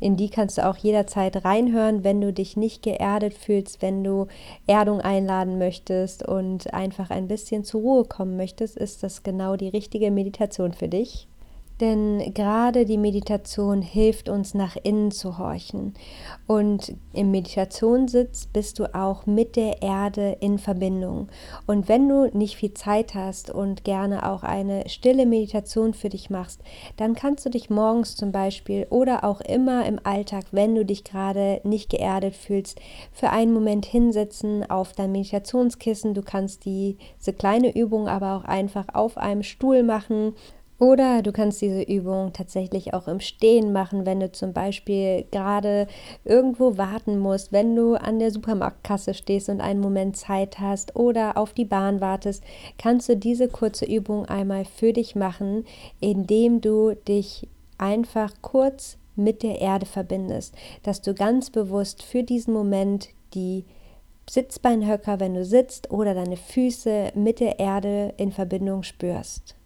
in 0.00 0.16
die 0.16 0.30
kannst 0.30 0.58
du 0.58 0.66
auch 0.66 0.76
jederzeit 0.76 1.44
reinhören, 1.44 2.04
wenn 2.04 2.20
du 2.20 2.32
dich 2.32 2.56
nicht 2.56 2.82
geerdet 2.82 3.34
fühlst, 3.34 3.82
wenn 3.82 4.04
du 4.04 4.26
Erdung 4.66 5.00
einladen 5.00 5.58
möchtest 5.58 6.26
und 6.26 6.72
einfach 6.72 7.10
ein 7.10 7.28
bisschen 7.28 7.64
zur 7.64 7.80
Ruhe 7.80 8.04
kommen 8.04 8.36
möchtest, 8.36 8.76
ist 8.76 9.02
das 9.02 9.22
genau 9.22 9.56
die 9.56 9.68
richtige 9.68 10.10
Meditation 10.10 10.72
für 10.72 10.88
dich. 10.88 11.26
Denn 11.80 12.34
gerade 12.34 12.84
die 12.84 12.98
Meditation 12.98 13.82
hilft 13.82 14.28
uns 14.28 14.54
nach 14.54 14.76
innen 14.82 15.12
zu 15.12 15.38
horchen. 15.38 15.94
Und 16.46 16.94
im 17.12 17.30
Meditationssitz 17.30 18.46
bist 18.46 18.78
du 18.78 18.92
auch 18.94 19.26
mit 19.26 19.54
der 19.54 19.82
Erde 19.82 20.36
in 20.40 20.58
Verbindung. 20.58 21.28
Und 21.66 21.88
wenn 21.88 22.08
du 22.08 22.36
nicht 22.36 22.56
viel 22.56 22.74
Zeit 22.74 23.14
hast 23.14 23.50
und 23.50 23.84
gerne 23.84 24.28
auch 24.28 24.42
eine 24.42 24.88
stille 24.88 25.24
Meditation 25.24 25.94
für 25.94 26.08
dich 26.08 26.30
machst, 26.30 26.62
dann 26.96 27.14
kannst 27.14 27.46
du 27.46 27.50
dich 27.50 27.70
morgens 27.70 28.16
zum 28.16 28.32
Beispiel 28.32 28.86
oder 28.90 29.22
auch 29.22 29.40
immer 29.40 29.86
im 29.86 30.00
Alltag, 30.02 30.46
wenn 30.50 30.74
du 30.74 30.84
dich 30.84 31.04
gerade 31.04 31.60
nicht 31.62 31.90
geerdet 31.90 32.34
fühlst, 32.34 32.80
für 33.12 33.30
einen 33.30 33.52
Moment 33.52 33.86
hinsetzen 33.86 34.68
auf 34.68 34.94
dein 34.94 35.12
Meditationskissen. 35.12 36.14
Du 36.14 36.22
kannst 36.22 36.64
diese 36.64 37.32
kleine 37.36 37.76
Übung 37.76 38.08
aber 38.08 38.36
auch 38.36 38.44
einfach 38.44 38.86
auf 38.94 39.16
einem 39.16 39.42
Stuhl 39.42 39.82
machen 39.82 40.34
oder 40.78 41.22
du 41.22 41.32
kannst 41.32 41.60
diese 41.60 41.82
Übung 41.82 42.32
tatsächlich 42.32 42.94
auch 42.94 43.08
im 43.08 43.18
Stehen 43.18 43.72
machen, 43.72 44.06
wenn 44.06 44.20
du 44.20 44.30
zum 44.30 44.52
Beispiel 44.52 45.24
gerade 45.32 45.88
irgendwo 46.24 46.76
warten 46.76 47.18
musst, 47.18 47.50
wenn 47.52 47.74
du 47.74 47.94
an 47.94 48.20
der 48.20 48.30
Supermarktkasse 48.30 49.14
stehst 49.14 49.48
und 49.48 49.60
einen 49.60 49.80
Moment 49.80 50.16
Zeit 50.16 50.60
hast 50.60 50.94
oder 50.94 51.36
auf 51.36 51.52
die 51.52 51.64
Bahn 51.64 52.00
wartest, 52.00 52.44
kannst 52.78 53.08
du 53.08 53.16
diese 53.16 53.48
kurze 53.48 53.86
Übung 53.86 54.26
einmal 54.26 54.64
für 54.64 54.92
dich 54.92 55.16
machen, 55.16 55.64
indem 56.00 56.60
du 56.60 56.94
dich 56.94 57.48
einfach 57.76 58.32
kurz 58.40 58.98
mit 59.16 59.42
der 59.42 59.60
Erde 59.60 59.86
verbindest, 59.86 60.54
dass 60.84 61.02
du 61.02 61.12
ganz 61.12 61.50
bewusst 61.50 62.04
für 62.04 62.22
diesen 62.22 62.54
Moment 62.54 63.08
die 63.34 63.64
Sitzbeinhöcker, 64.30 65.18
wenn 65.18 65.34
du 65.34 65.44
sitzt, 65.44 65.90
oder 65.90 66.14
deine 66.14 66.36
Füße 66.36 67.12
mit 67.14 67.40
der 67.40 67.58
Erde 67.58 68.14
in 68.16 68.30
Verbindung 68.30 68.84
spürst. 68.84 69.57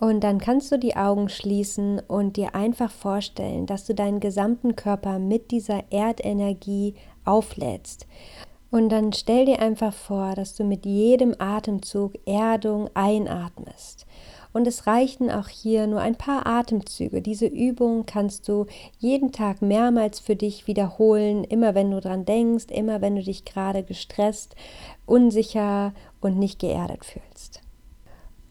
Und 0.00 0.24
dann 0.24 0.38
kannst 0.38 0.72
du 0.72 0.78
die 0.78 0.96
Augen 0.96 1.28
schließen 1.28 2.00
und 2.08 2.38
dir 2.38 2.54
einfach 2.54 2.90
vorstellen, 2.90 3.66
dass 3.66 3.84
du 3.84 3.94
deinen 3.94 4.18
gesamten 4.18 4.74
Körper 4.74 5.18
mit 5.18 5.50
dieser 5.50 5.84
Erdenergie 5.92 6.94
auflädst. 7.26 8.06
Und 8.70 8.88
dann 8.88 9.12
stell 9.12 9.44
dir 9.44 9.60
einfach 9.60 9.92
vor, 9.92 10.34
dass 10.34 10.54
du 10.54 10.64
mit 10.64 10.86
jedem 10.86 11.34
Atemzug 11.38 12.14
Erdung 12.24 12.88
einatmest. 12.94 14.06
Und 14.52 14.66
es 14.66 14.86
reichten 14.86 15.30
auch 15.30 15.48
hier 15.48 15.86
nur 15.86 16.00
ein 16.00 16.16
paar 16.16 16.46
Atemzüge. 16.46 17.20
Diese 17.20 17.46
Übung 17.46 18.06
kannst 18.06 18.48
du 18.48 18.66
jeden 18.98 19.32
Tag 19.32 19.60
mehrmals 19.60 20.18
für 20.18 20.34
dich 20.34 20.66
wiederholen, 20.66 21.44
immer 21.44 21.74
wenn 21.74 21.90
du 21.90 22.00
dran 22.00 22.24
denkst, 22.24 22.66
immer 22.70 23.02
wenn 23.02 23.16
du 23.16 23.22
dich 23.22 23.44
gerade 23.44 23.82
gestresst, 23.82 24.56
unsicher 25.04 25.92
und 26.20 26.38
nicht 26.38 26.58
geerdet 26.58 27.04
fühlst. 27.04 27.60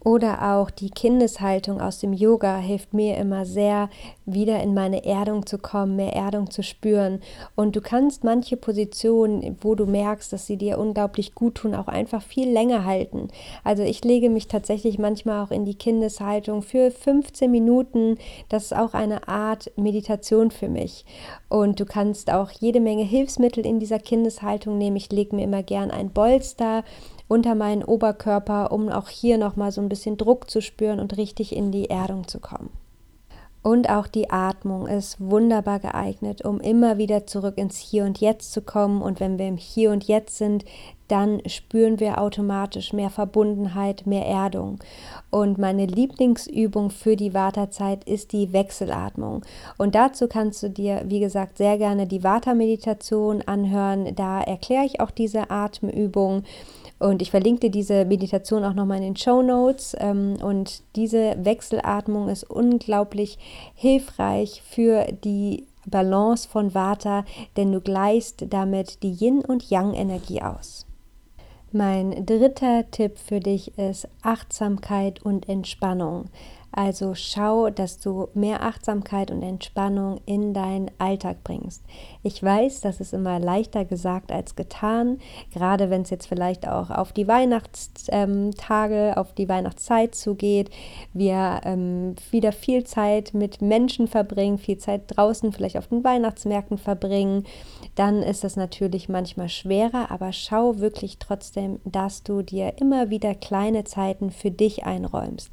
Oder 0.03 0.55
auch 0.55 0.69
die 0.69 0.89
Kindeshaltung 0.89 1.81
aus 1.81 1.99
dem 1.99 2.13
Yoga 2.13 2.57
hilft 2.57 2.93
mir 2.93 3.17
immer 3.17 3.45
sehr, 3.45 3.89
wieder 4.25 4.61
in 4.61 4.73
meine 4.73 5.05
Erdung 5.05 5.45
zu 5.45 5.57
kommen, 5.57 5.95
mehr 5.95 6.13
Erdung 6.13 6.49
zu 6.51 6.63
spüren. 6.63 7.19
Und 7.55 7.75
du 7.75 7.81
kannst 7.81 8.23
manche 8.23 8.55
Positionen, 8.55 9.57
wo 9.61 9.75
du 9.75 9.85
merkst, 9.85 10.31
dass 10.31 10.45
sie 10.45 10.55
dir 10.55 10.77
unglaublich 10.77 11.35
gut 11.35 11.55
tun, 11.55 11.75
auch 11.75 11.87
einfach 11.87 12.21
viel 12.21 12.49
länger 12.49 12.85
halten. 12.85 13.27
Also 13.63 13.83
ich 13.83 14.03
lege 14.05 14.29
mich 14.29 14.47
tatsächlich 14.47 14.99
manchmal 14.99 15.43
auch 15.43 15.51
in 15.51 15.65
die 15.65 15.75
Kindeshaltung 15.75 16.61
für 16.61 16.91
15 16.91 17.51
Minuten. 17.51 18.17
Das 18.47 18.65
ist 18.65 18.75
auch 18.75 18.93
eine 18.93 19.27
Art 19.27 19.71
Meditation 19.75 20.51
für 20.51 20.69
mich. 20.69 21.05
Und 21.49 21.79
du 21.79 21.85
kannst 21.85 22.31
auch 22.31 22.51
jede 22.51 22.79
Menge 22.79 23.03
Hilfsmittel 23.03 23.65
in 23.65 23.79
dieser 23.79 23.99
Kindeshaltung 23.99 24.77
nehmen. 24.77 24.95
Ich 24.95 25.11
lege 25.11 25.35
mir 25.35 25.43
immer 25.43 25.63
gern 25.63 25.91
ein 25.91 26.11
Bolster 26.11 26.83
unter 27.29 27.55
meinen 27.55 27.83
Oberkörper, 27.83 28.73
um 28.73 28.89
auch 28.89 29.07
hier 29.07 29.37
nochmal 29.37 29.71
so 29.71 29.79
ein 29.79 29.87
bisschen 29.87 30.17
Druck 30.17 30.49
zu 30.49 30.61
spüren 30.61 30.99
und 30.99 31.15
richtig 31.15 31.55
in 31.55 31.71
die 31.71 31.89
Erdung 31.89 32.27
zu 32.27 32.39
kommen. 32.39 32.71
Und 33.61 33.89
auch 33.89 34.07
die 34.07 34.29
Atmung 34.29 34.87
ist 34.87 35.19
wunderbar 35.19 35.79
geeignet, 35.79 36.43
um 36.43 36.59
immer 36.59 36.97
wieder 36.97 37.27
zurück 37.27 37.57
ins 37.57 37.77
Hier 37.77 38.05
und 38.05 38.19
Jetzt 38.19 38.51
zu 38.51 38.61
kommen. 38.61 39.01
Und 39.01 39.19
wenn 39.19 39.37
wir 39.37 39.47
im 39.47 39.57
Hier 39.57 39.91
und 39.91 40.05
Jetzt 40.05 40.37
sind, 40.37 40.65
dann 41.09 41.41
spüren 41.47 41.99
wir 41.99 42.21
automatisch 42.21 42.93
mehr 42.93 43.09
Verbundenheit, 43.09 44.05
mehr 44.05 44.25
Erdung. 44.25 44.79
Und 45.31 45.57
meine 45.57 45.85
Lieblingsübung 45.85 46.91
für 46.91 47.15
die 47.15 47.33
Wartezeit 47.33 48.03
ist 48.05 48.31
die 48.31 48.53
Wechselatmung. 48.53 49.43
Und 49.77 49.95
dazu 49.95 50.27
kannst 50.27 50.63
du 50.63 50.69
dir, 50.69 51.03
wie 51.05 51.19
gesagt, 51.19 51.57
sehr 51.57 51.77
gerne 51.77 52.07
die 52.07 52.23
Vata-Meditation 52.23 53.41
anhören. 53.41 54.15
Da 54.15 54.41
erkläre 54.41 54.85
ich 54.85 55.01
auch 55.01 55.11
diese 55.11 55.49
Atemübung. 55.49 56.43
Und 56.99 57.21
ich 57.21 57.31
verlinke 57.31 57.61
dir 57.61 57.71
diese 57.71 58.05
Meditation 58.05 58.63
auch 58.63 58.73
nochmal 58.73 58.97
in 58.97 59.03
den 59.03 59.15
Show 59.15 59.41
Notes. 59.41 59.95
Ähm, 59.99 60.37
und 60.41 60.83
diese 60.95 61.35
Wechselatmung 61.43 62.29
ist 62.29 62.49
unglaublich 62.49 63.39
hilfreich 63.75 64.61
für 64.65 65.05
die 65.23 65.65
Balance 65.85 66.47
von 66.47 66.73
Vata, 66.73 67.25
denn 67.57 67.71
du 67.71 67.81
gleichst 67.81 68.45
damit 68.49 69.01
die 69.01 69.13
Yin- 69.13 69.45
und 69.45 69.69
Yang-Energie 69.69 70.41
aus. 70.41 70.85
Mein 71.71 72.25
dritter 72.25 72.89
Tipp 72.89 73.19
für 73.19 73.39
dich 73.39 73.77
ist 73.77 74.07
Achtsamkeit 74.23 75.21
und 75.21 75.47
Entspannung. 75.47 76.25
Also 76.71 77.15
schau, 77.15 77.69
dass 77.69 77.99
du 77.99 78.27
mehr 78.33 78.63
Achtsamkeit 78.63 79.31
und 79.31 79.41
Entspannung 79.41 80.19
in 80.25 80.53
deinen 80.53 80.91
Alltag 80.99 81.43
bringst. 81.43 81.83
Ich 82.21 82.43
weiß, 82.43 82.81
das 82.81 82.99
ist 82.99 83.13
immer 83.13 83.39
leichter 83.39 83.85
gesagt 83.85 84.31
als 84.31 84.55
getan, 84.55 85.17
gerade 85.53 85.89
wenn 85.89 86.03
es 86.03 86.11
jetzt 86.11 86.27
vielleicht 86.27 86.67
auch 86.67 86.91
auf 86.91 87.11
die 87.11 87.27
Weihnachtstage, 87.27 89.13
auf 89.17 89.33
die 89.33 89.49
Weihnachtszeit 89.49 90.13
zugeht. 90.13 90.69
Wir 91.13 91.61
ähm, 91.63 92.15
wieder 92.29 92.51
viel 92.51 92.83
Zeit 92.83 93.33
mit 93.33 93.61
Menschen 93.61 94.07
verbringen, 94.07 94.59
viel 94.59 94.77
Zeit 94.77 95.03
draußen, 95.07 95.51
vielleicht 95.51 95.77
auf 95.77 95.87
den 95.87 96.03
Weihnachtsmärkten 96.03 96.77
verbringen. 96.77 97.45
Dann 97.95 98.21
ist 98.21 98.43
das 98.43 98.55
natürlich 98.55 99.09
manchmal 99.09 99.49
schwerer, 99.49 100.11
aber 100.11 100.33
schau 100.33 100.77
wirklich 100.79 101.17
trotzdem, 101.17 101.79
dass 101.83 102.23
du 102.23 102.43
dir 102.43 102.73
immer 102.79 103.09
wieder 103.09 103.33
kleine 103.33 103.85
Zeiten 103.85 104.29
für 104.29 104.51
dich 104.51 104.85
einräumst. 104.85 105.51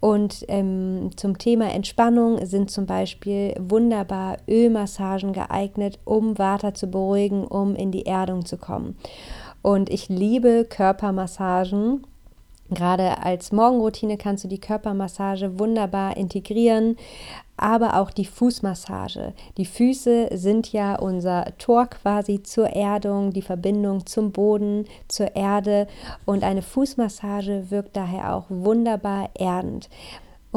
Und 0.00 0.47
ähm, 0.48 1.10
zum 1.16 1.38
Thema 1.38 1.70
Entspannung 1.72 2.44
sind 2.44 2.70
zum 2.70 2.86
Beispiel 2.86 3.54
wunderbar 3.58 4.38
Ölmassagen 4.48 5.32
geeignet, 5.32 5.98
um 6.04 6.38
Water 6.38 6.74
zu 6.74 6.88
beruhigen, 6.88 7.44
um 7.44 7.74
in 7.76 7.92
die 7.92 8.06
Erdung 8.06 8.44
zu 8.44 8.56
kommen. 8.56 8.96
Und 9.62 9.90
ich 9.90 10.08
liebe 10.08 10.66
Körpermassagen. 10.68 12.06
Gerade 12.70 13.22
als 13.22 13.50
Morgenroutine 13.50 14.18
kannst 14.18 14.44
du 14.44 14.48
die 14.48 14.60
Körpermassage 14.60 15.58
wunderbar 15.58 16.18
integrieren, 16.18 16.96
aber 17.56 17.96
auch 17.96 18.10
die 18.10 18.26
Fußmassage. 18.26 19.32
Die 19.56 19.64
Füße 19.64 20.28
sind 20.34 20.70
ja 20.72 20.98
unser 20.98 21.46
Tor 21.56 21.86
quasi 21.86 22.42
zur 22.42 22.68
Erdung, 22.68 23.32
die 23.32 23.42
Verbindung 23.42 24.04
zum 24.04 24.32
Boden, 24.32 24.84
zur 25.08 25.34
Erde 25.34 25.86
und 26.26 26.44
eine 26.44 26.62
Fußmassage 26.62 27.70
wirkt 27.70 27.96
daher 27.96 28.34
auch 28.34 28.44
wunderbar 28.50 29.30
erdend. 29.34 29.88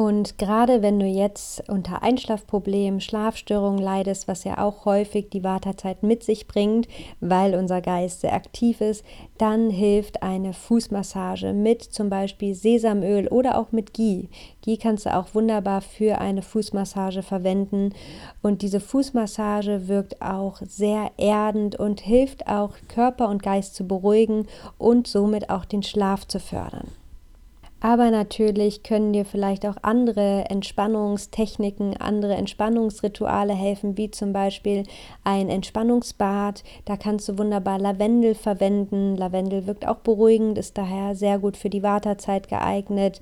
Und 0.02 0.36
gerade 0.36 0.82
wenn 0.82 0.98
du 0.98 1.06
jetzt 1.06 1.62
unter 1.70 2.02
Einschlafproblemen, 2.02 3.00
Schlafstörungen 3.00 3.80
leidest, 3.80 4.26
was 4.26 4.42
ja 4.42 4.58
auch 4.58 4.84
häufig 4.84 5.30
die 5.30 5.44
Wartezeit 5.44 6.02
mit 6.02 6.24
sich 6.24 6.48
bringt, 6.48 6.88
weil 7.20 7.54
unser 7.54 7.80
Geist 7.80 8.22
sehr 8.22 8.32
aktiv 8.32 8.80
ist, 8.80 9.04
dann 9.38 9.70
hilft 9.70 10.24
eine 10.24 10.54
Fußmassage 10.54 11.52
mit 11.52 11.84
zum 11.84 12.10
Beispiel 12.10 12.56
Sesamöl 12.56 13.28
oder 13.28 13.56
auch 13.56 13.70
mit 13.70 13.94
Ghee. 13.94 14.26
Ghee 14.62 14.76
kannst 14.76 15.06
du 15.06 15.14
auch 15.14 15.36
wunderbar 15.36 15.82
für 15.82 16.18
eine 16.18 16.42
Fußmassage 16.42 17.22
verwenden. 17.22 17.90
Und 18.42 18.62
diese 18.62 18.80
Fußmassage 18.80 19.86
wirkt 19.86 20.20
auch 20.20 20.62
sehr 20.66 21.12
erdend 21.16 21.76
und 21.76 22.00
hilft 22.00 22.48
auch 22.48 22.72
Körper 22.88 23.28
und 23.28 23.44
Geist 23.44 23.76
zu 23.76 23.86
beruhigen 23.86 24.48
und 24.78 25.06
somit 25.06 25.48
auch 25.48 25.64
den 25.64 25.84
Schlaf 25.84 26.26
zu 26.26 26.40
fördern. 26.40 26.88
Aber 27.84 28.12
natürlich 28.12 28.84
können 28.84 29.12
dir 29.12 29.24
vielleicht 29.24 29.66
auch 29.66 29.74
andere 29.82 30.44
Entspannungstechniken, 30.48 31.96
andere 31.96 32.36
Entspannungsrituale 32.36 33.54
helfen, 33.54 33.96
wie 33.98 34.08
zum 34.08 34.32
Beispiel 34.32 34.84
ein 35.24 35.48
Entspannungsbad. 35.48 36.62
Da 36.84 36.96
kannst 36.96 37.28
du 37.28 37.38
wunderbar 37.38 37.80
Lavendel 37.80 38.36
verwenden. 38.36 39.16
Lavendel 39.16 39.66
wirkt 39.66 39.84
auch 39.84 39.98
beruhigend, 39.98 40.58
ist 40.58 40.78
daher 40.78 41.16
sehr 41.16 41.40
gut 41.40 41.56
für 41.56 41.70
die 41.70 41.82
Wartezeit 41.82 42.46
geeignet. 42.46 43.20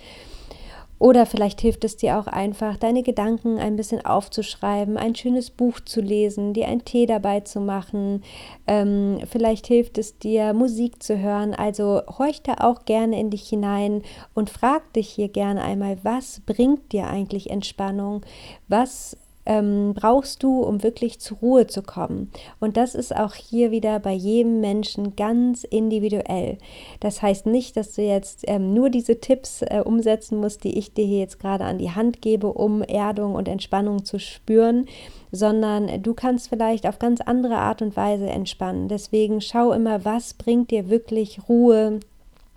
Oder 1.00 1.24
vielleicht 1.24 1.62
hilft 1.62 1.82
es 1.84 1.96
dir 1.96 2.18
auch 2.18 2.26
einfach, 2.26 2.76
deine 2.76 3.02
Gedanken 3.02 3.58
ein 3.58 3.74
bisschen 3.74 4.04
aufzuschreiben, 4.04 4.98
ein 4.98 5.14
schönes 5.14 5.50
Buch 5.50 5.80
zu 5.80 6.02
lesen, 6.02 6.52
dir 6.52 6.68
einen 6.68 6.84
Tee 6.84 7.06
dabei 7.06 7.40
zu 7.40 7.58
machen. 7.58 8.22
Ähm, 8.66 9.18
vielleicht 9.24 9.66
hilft 9.66 9.96
es 9.96 10.18
dir, 10.18 10.52
Musik 10.52 11.02
zu 11.02 11.18
hören. 11.18 11.54
Also 11.54 12.02
horch 12.06 12.42
da 12.42 12.56
auch 12.60 12.84
gerne 12.84 13.18
in 13.18 13.30
dich 13.30 13.48
hinein 13.48 14.02
und 14.34 14.50
frag 14.50 14.92
dich 14.92 15.08
hier 15.08 15.28
gerne 15.28 15.62
einmal, 15.62 15.96
was 16.02 16.42
bringt 16.44 16.92
dir 16.92 17.06
eigentlich 17.06 17.48
Entspannung? 17.48 18.20
Was 18.68 19.16
ähm, 19.46 19.94
brauchst 19.94 20.42
du, 20.42 20.60
um 20.60 20.82
wirklich 20.82 21.18
zur 21.20 21.38
Ruhe 21.38 21.66
zu 21.66 21.82
kommen. 21.82 22.30
Und 22.58 22.76
das 22.76 22.94
ist 22.94 23.14
auch 23.14 23.34
hier 23.34 23.70
wieder 23.70 23.98
bei 23.98 24.12
jedem 24.12 24.60
Menschen 24.60 25.16
ganz 25.16 25.64
individuell. 25.64 26.58
Das 27.00 27.22
heißt 27.22 27.46
nicht, 27.46 27.76
dass 27.76 27.94
du 27.94 28.02
jetzt 28.02 28.44
ähm, 28.46 28.74
nur 28.74 28.90
diese 28.90 29.20
Tipps 29.20 29.62
äh, 29.62 29.82
umsetzen 29.84 30.38
musst, 30.38 30.64
die 30.64 30.78
ich 30.78 30.92
dir 30.92 31.04
hier 31.04 31.20
jetzt 31.20 31.40
gerade 31.40 31.64
an 31.64 31.78
die 31.78 31.90
Hand 31.90 32.20
gebe, 32.22 32.52
um 32.52 32.82
Erdung 32.82 33.34
und 33.34 33.48
Entspannung 33.48 34.04
zu 34.04 34.18
spüren, 34.18 34.86
sondern 35.32 36.02
du 36.02 36.14
kannst 36.14 36.48
vielleicht 36.48 36.86
auf 36.86 36.98
ganz 36.98 37.20
andere 37.20 37.56
Art 37.56 37.82
und 37.82 37.96
Weise 37.96 38.28
entspannen. 38.28 38.88
Deswegen 38.88 39.40
schau 39.40 39.72
immer, 39.72 40.04
was 40.04 40.34
bringt 40.34 40.70
dir 40.70 40.90
wirklich 40.90 41.48
Ruhe, 41.48 42.00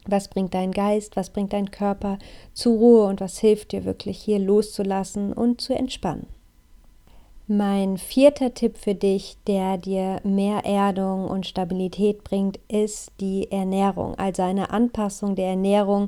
was 0.06 0.28
bringt 0.28 0.54
dein 0.54 0.72
Geist, 0.72 1.16
was 1.16 1.30
bringt 1.30 1.54
dein 1.54 1.72
Körper 1.72 2.20
zur 2.54 2.78
Ruhe 2.78 3.06
und 3.06 3.22
was 3.22 3.38
hilft 3.38 3.72
dir 3.72 3.86
wirklich 3.86 4.18
hier 4.18 4.40
loszulassen 4.40 5.32
und 5.34 5.62
zu 5.62 5.74
entspannen. 5.74 6.28
Mein 7.48 7.98
vierter 7.98 8.54
Tipp 8.54 8.78
für 8.78 8.96
dich, 8.96 9.36
der 9.48 9.78
dir 9.78 10.22
mehr 10.24 10.64
Erdung 10.64 11.28
und 11.28 11.46
Stabilität 11.46 12.24
bringt, 12.24 12.58
ist 12.70 13.12
die 13.20 13.52
Ernährung, 13.52 14.16
also 14.16 14.44
eine 14.44 14.70
Anpassung 14.70 15.36
der 15.36 15.48
Ernährung 15.48 16.06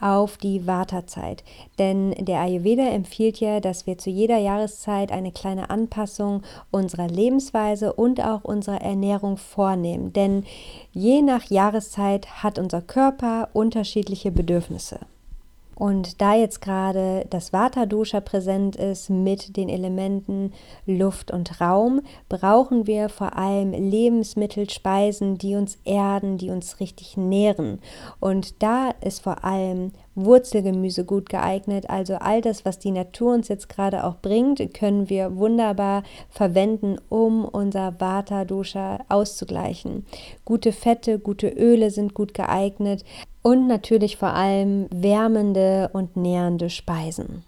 auf 0.00 0.38
die 0.38 0.66
Wartezeit. 0.66 1.44
Denn 1.78 2.10
der 2.18 2.40
Ayurveda 2.40 2.88
empfiehlt 2.88 3.38
ja, 3.38 3.60
dass 3.60 3.86
wir 3.86 3.96
zu 3.96 4.10
jeder 4.10 4.38
Jahreszeit 4.38 5.12
eine 5.12 5.30
kleine 5.30 5.70
Anpassung 5.70 6.42
unserer 6.72 7.06
Lebensweise 7.06 7.92
und 7.92 8.20
auch 8.20 8.42
unserer 8.42 8.80
Ernährung 8.80 9.36
vornehmen. 9.36 10.12
Denn 10.12 10.44
je 10.90 11.22
nach 11.22 11.44
Jahreszeit 11.44 12.42
hat 12.42 12.58
unser 12.58 12.82
Körper 12.82 13.50
unterschiedliche 13.52 14.32
Bedürfnisse. 14.32 14.98
Und 15.82 16.20
da 16.20 16.36
jetzt 16.36 16.60
gerade 16.60 17.26
das 17.28 17.52
Vata-Dosha 17.52 18.20
präsent 18.20 18.76
ist 18.76 19.10
mit 19.10 19.56
den 19.56 19.68
Elementen 19.68 20.52
Luft 20.86 21.32
und 21.32 21.60
Raum, 21.60 22.02
brauchen 22.28 22.86
wir 22.86 23.08
vor 23.08 23.36
allem 23.36 23.72
Lebensmittel, 23.72 24.70
Speisen, 24.70 25.38
die 25.38 25.56
uns 25.56 25.80
erden, 25.82 26.38
die 26.38 26.50
uns 26.50 26.78
richtig 26.78 27.16
nähren. 27.16 27.80
Und 28.20 28.62
da 28.62 28.90
ist 29.00 29.24
vor 29.24 29.42
allem 29.42 29.90
Wurzelgemüse 30.14 31.04
gut 31.04 31.28
geeignet. 31.28 31.88
Also 31.88 32.14
all 32.14 32.40
das, 32.40 32.64
was 32.64 32.78
die 32.78 32.90
Natur 32.90 33.34
uns 33.34 33.48
jetzt 33.48 33.68
gerade 33.68 34.04
auch 34.04 34.16
bringt, 34.16 34.74
können 34.74 35.08
wir 35.08 35.36
wunderbar 35.36 36.02
verwenden, 36.28 36.96
um 37.08 37.44
unser 37.44 38.00
Vata-Dosha 38.00 39.00
auszugleichen. 39.08 40.06
Gute 40.44 40.72
Fette, 40.72 41.18
gute 41.18 41.48
Öle 41.48 41.90
sind 41.90 42.14
gut 42.14 42.34
geeignet 42.34 43.04
und 43.42 43.66
natürlich 43.66 44.16
vor 44.16 44.34
allem 44.34 44.86
wärmende 44.90 45.90
und 45.92 46.16
nährende 46.16 46.70
Speisen. 46.70 47.44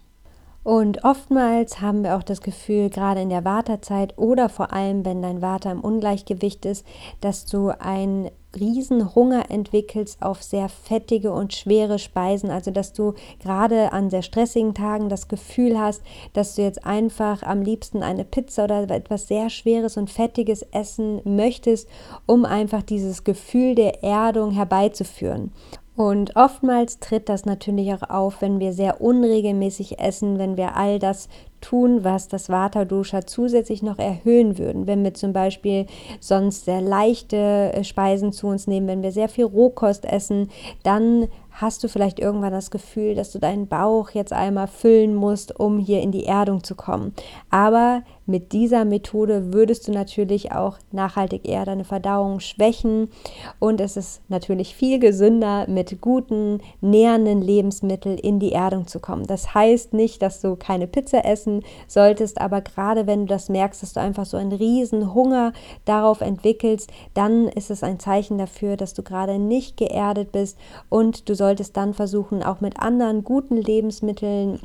Und 0.64 1.04
oftmals 1.04 1.82
haben 1.82 2.02
wir 2.02 2.16
auch 2.16 2.22
das 2.22 2.40
Gefühl, 2.40 2.88
gerade 2.88 3.20
in 3.20 3.28
der 3.28 3.44
Wartezeit 3.44 4.16
oder 4.16 4.48
vor 4.48 4.72
allem, 4.72 5.04
wenn 5.04 5.20
dein 5.20 5.42
Water 5.42 5.70
im 5.70 5.80
Ungleichgewicht 5.80 6.64
ist, 6.64 6.86
dass 7.20 7.44
du 7.44 7.68
einen 7.68 8.30
Riesenhunger 8.58 9.50
entwickelst 9.50 10.22
auf 10.22 10.42
sehr 10.42 10.68
fettige 10.68 11.32
und 11.32 11.54
schwere 11.54 11.98
Speisen. 11.98 12.50
Also, 12.50 12.70
dass 12.70 12.92
du 12.92 13.14
gerade 13.40 13.92
an 13.92 14.10
sehr 14.10 14.22
stressigen 14.22 14.74
Tagen 14.74 15.08
das 15.08 15.28
Gefühl 15.28 15.78
hast, 15.78 16.02
dass 16.32 16.54
du 16.54 16.62
jetzt 16.62 16.84
einfach 16.84 17.42
am 17.42 17.62
liebsten 17.62 18.02
eine 18.02 18.24
Pizza 18.24 18.64
oder 18.64 18.88
etwas 18.90 19.28
sehr 19.28 19.50
Schweres 19.50 19.96
und 19.96 20.10
Fettiges 20.10 20.62
essen 20.72 21.20
möchtest, 21.24 21.88
um 22.26 22.44
einfach 22.44 22.82
dieses 22.82 23.24
Gefühl 23.24 23.74
der 23.74 24.02
Erdung 24.02 24.52
herbeizuführen. 24.52 25.52
Und 25.96 26.34
oftmals 26.34 26.98
tritt 26.98 27.28
das 27.28 27.44
natürlich 27.46 27.94
auch 27.94 28.10
auf, 28.10 28.42
wenn 28.42 28.58
wir 28.58 28.72
sehr 28.72 29.00
unregelmäßig 29.00 30.00
essen, 30.00 30.38
wenn 30.38 30.56
wir 30.56 30.76
all 30.76 30.98
das 30.98 31.28
tun, 31.60 32.04
was 32.04 32.28
das 32.28 32.48
Vata-Dosha 32.48 33.26
zusätzlich 33.26 33.82
noch 33.82 33.98
erhöhen 33.98 34.58
würden. 34.58 34.86
Wenn 34.86 35.02
wir 35.02 35.14
zum 35.14 35.32
Beispiel 35.32 35.86
sonst 36.20 36.66
sehr 36.66 36.80
leichte 36.80 37.36
äh, 37.72 37.84
Speisen 37.84 38.32
zu 38.32 38.48
uns 38.48 38.66
nehmen, 38.66 38.86
wenn 38.86 39.02
wir 39.02 39.12
sehr 39.12 39.28
viel 39.28 39.44
Rohkost 39.44 40.04
essen, 40.04 40.50
dann 40.82 41.28
hast 41.52 41.82
du 41.84 41.88
vielleicht 41.88 42.18
irgendwann 42.18 42.52
das 42.52 42.70
Gefühl, 42.70 43.14
dass 43.14 43.30
du 43.30 43.38
deinen 43.38 43.68
Bauch 43.68 44.10
jetzt 44.10 44.32
einmal 44.32 44.66
füllen 44.66 45.14
musst, 45.14 45.58
um 45.58 45.78
hier 45.78 46.02
in 46.02 46.10
die 46.10 46.26
Erdung 46.26 46.64
zu 46.64 46.74
kommen. 46.74 47.14
Aber 47.50 48.02
mit 48.26 48.52
dieser 48.52 48.84
Methode 48.84 49.52
würdest 49.52 49.86
du 49.86 49.92
natürlich 49.92 50.52
auch 50.52 50.78
nachhaltig 50.92 51.46
eher 51.46 51.64
deine 51.64 51.84
Verdauung 51.84 52.40
schwächen 52.40 53.10
und 53.58 53.80
es 53.80 53.96
ist 53.96 54.22
natürlich 54.28 54.74
viel 54.74 54.98
gesünder, 54.98 55.66
mit 55.68 56.00
guten, 56.00 56.60
nährenden 56.80 57.42
Lebensmitteln 57.42 58.16
in 58.16 58.40
die 58.40 58.52
Erdung 58.52 58.86
zu 58.86 59.00
kommen. 59.00 59.26
Das 59.26 59.54
heißt 59.54 59.92
nicht, 59.92 60.22
dass 60.22 60.40
du 60.40 60.56
keine 60.56 60.86
Pizza 60.86 61.24
essen 61.24 61.62
solltest, 61.86 62.40
aber 62.40 62.60
gerade 62.60 63.06
wenn 63.06 63.20
du 63.20 63.26
das 63.26 63.48
merkst, 63.48 63.82
dass 63.82 63.92
du 63.92 64.00
einfach 64.00 64.24
so 64.24 64.36
einen 64.36 64.52
riesen 64.52 65.12
Hunger 65.12 65.52
darauf 65.84 66.20
entwickelst, 66.20 66.90
dann 67.12 67.48
ist 67.48 67.70
es 67.70 67.82
ein 67.82 68.00
Zeichen 68.00 68.38
dafür, 68.38 68.76
dass 68.76 68.94
du 68.94 69.02
gerade 69.02 69.38
nicht 69.38 69.76
geerdet 69.76 70.32
bist 70.32 70.58
und 70.88 71.28
du 71.28 71.34
solltest 71.34 71.76
dann 71.76 71.94
versuchen, 71.94 72.42
auch 72.42 72.60
mit 72.60 72.80
anderen 72.80 73.24
guten 73.24 73.56
Lebensmitteln 73.56 74.60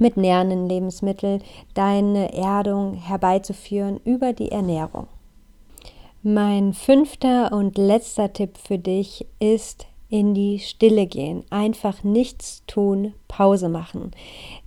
mit 0.00 0.16
nährenden 0.16 0.68
Lebensmitteln 0.68 1.42
deine 1.74 2.32
Erdung 2.32 2.94
herbeizuführen 2.94 4.00
über 4.04 4.32
die 4.32 4.50
Ernährung. 4.50 5.06
Mein 6.22 6.72
fünfter 6.74 7.52
und 7.52 7.78
letzter 7.78 8.32
Tipp 8.32 8.58
für 8.58 8.78
dich 8.78 9.26
ist 9.38 9.86
in 10.08 10.34
die 10.34 10.58
Stille 10.58 11.06
gehen, 11.06 11.44
einfach 11.50 12.04
nichts 12.04 12.62
tun, 12.66 13.14
Pause 13.28 13.68
machen. 13.68 14.12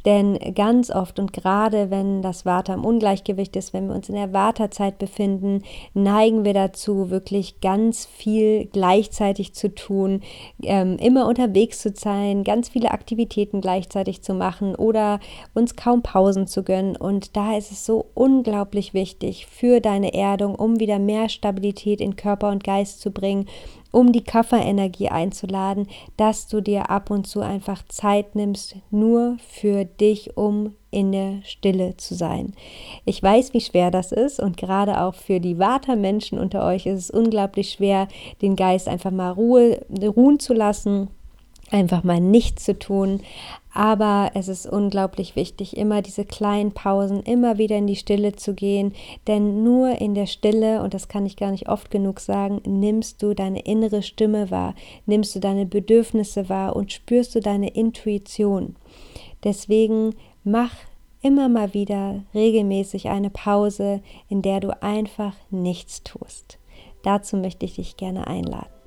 Denn 0.05 0.39
ganz 0.55 0.91
oft 0.91 1.19
und 1.19 1.33
gerade 1.33 1.91
wenn 1.91 2.21
das 2.21 2.45
Vata 2.45 2.73
im 2.73 2.85
Ungleichgewicht 2.85 3.55
ist, 3.55 3.73
wenn 3.73 3.87
wir 3.87 3.95
uns 3.95 4.07
in 4.07 4.15
der 4.15 4.33
Vata-Zeit 4.33 4.97
befinden, 4.97 5.63
neigen 5.93 6.45
wir 6.45 6.53
dazu, 6.53 7.09
wirklich 7.09 7.59
ganz 7.59 8.05
viel 8.05 8.65
gleichzeitig 8.65 9.53
zu 9.53 9.73
tun, 9.75 10.21
ähm, 10.63 10.97
immer 10.97 11.27
unterwegs 11.27 11.79
zu 11.81 11.91
sein, 11.93 12.43
ganz 12.43 12.69
viele 12.69 12.91
Aktivitäten 12.91 13.59
gleichzeitig 13.59 14.21
zu 14.21 14.33
machen 14.33 14.75
oder 14.75 15.19
uns 15.53 15.75
kaum 15.75 16.01
Pausen 16.01 16.47
zu 16.47 16.63
gönnen. 16.63 16.95
Und 16.95 17.35
da 17.35 17.57
ist 17.57 17.71
es 17.71 17.85
so 17.85 18.05
unglaublich 18.13 18.93
wichtig 18.93 19.47
für 19.47 19.81
deine 19.81 20.13
Erdung, 20.13 20.55
um 20.55 20.79
wieder 20.79 20.99
mehr 20.99 21.27
Stabilität 21.27 21.99
in 21.99 22.15
Körper 22.15 22.49
und 22.49 22.63
Geist 22.63 23.01
zu 23.01 23.11
bringen 23.11 23.47
um 23.91 24.11
die 24.11 24.23
Kafferenergie 24.23 25.09
einzuladen, 25.09 25.87
dass 26.17 26.47
du 26.47 26.61
dir 26.61 26.89
ab 26.89 27.09
und 27.09 27.27
zu 27.27 27.41
einfach 27.41 27.83
Zeit 27.87 28.35
nimmst, 28.59 28.75
nur 28.91 29.37
für 29.47 29.85
dich, 29.85 30.37
um 30.37 30.75
in 30.91 31.11
der 31.11 31.41
Stille 31.43 31.97
zu 31.97 32.15
sein. 32.15 32.53
Ich 33.05 33.21
weiß, 33.21 33.53
wie 33.53 33.61
schwer 33.61 33.91
das 33.91 34.11
ist 34.11 34.39
und 34.39 34.57
gerade 34.57 35.01
auch 35.01 35.13
für 35.13 35.39
die 35.39 35.59
Vata-Menschen 35.59 36.39
unter 36.39 36.65
euch 36.65 36.85
ist 36.85 36.97
es 36.97 37.11
unglaublich 37.11 37.71
schwer, 37.71 38.07
den 38.41 38.55
Geist 38.55 38.87
einfach 38.87 39.11
mal 39.11 39.31
Ruhe, 39.31 39.85
ruhen 39.91 40.39
zu 40.39 40.53
lassen 40.53 41.09
einfach 41.71 42.03
mal 42.03 42.19
nichts 42.19 42.65
zu 42.65 42.77
tun. 42.77 43.21
Aber 43.73 44.31
es 44.33 44.47
ist 44.47 44.65
unglaublich 44.65 45.35
wichtig, 45.35 45.77
immer 45.77 46.01
diese 46.01 46.25
kleinen 46.25 46.71
Pausen, 46.71 47.21
immer 47.21 47.57
wieder 47.57 47.77
in 47.77 47.87
die 47.87 47.95
Stille 47.95 48.35
zu 48.35 48.53
gehen. 48.53 48.93
Denn 49.27 49.63
nur 49.63 50.01
in 50.01 50.15
der 50.15 50.25
Stille, 50.25 50.81
und 50.81 50.93
das 50.93 51.07
kann 51.07 51.25
ich 51.25 51.37
gar 51.37 51.51
nicht 51.51 51.69
oft 51.69 51.91
genug 51.91 52.19
sagen, 52.19 52.61
nimmst 52.65 53.21
du 53.21 53.33
deine 53.33 53.61
innere 53.61 54.01
Stimme 54.01 54.49
wahr, 54.49 54.73
nimmst 55.05 55.35
du 55.35 55.39
deine 55.39 55.65
Bedürfnisse 55.65 56.49
wahr 56.49 56.75
und 56.75 56.91
spürst 56.91 57.35
du 57.35 57.41
deine 57.41 57.69
Intuition. 57.69 58.75
Deswegen 59.43 60.15
mach 60.43 60.73
immer 61.21 61.49
mal 61.49 61.73
wieder 61.73 62.23
regelmäßig 62.33 63.09
eine 63.09 63.29
Pause, 63.29 64.01
in 64.29 64.41
der 64.41 64.59
du 64.59 64.81
einfach 64.81 65.35
nichts 65.51 66.03
tust. 66.03 66.57
Dazu 67.03 67.37
möchte 67.37 67.65
ich 67.65 67.75
dich 67.75 67.97
gerne 67.97 68.27
einladen. 68.27 68.78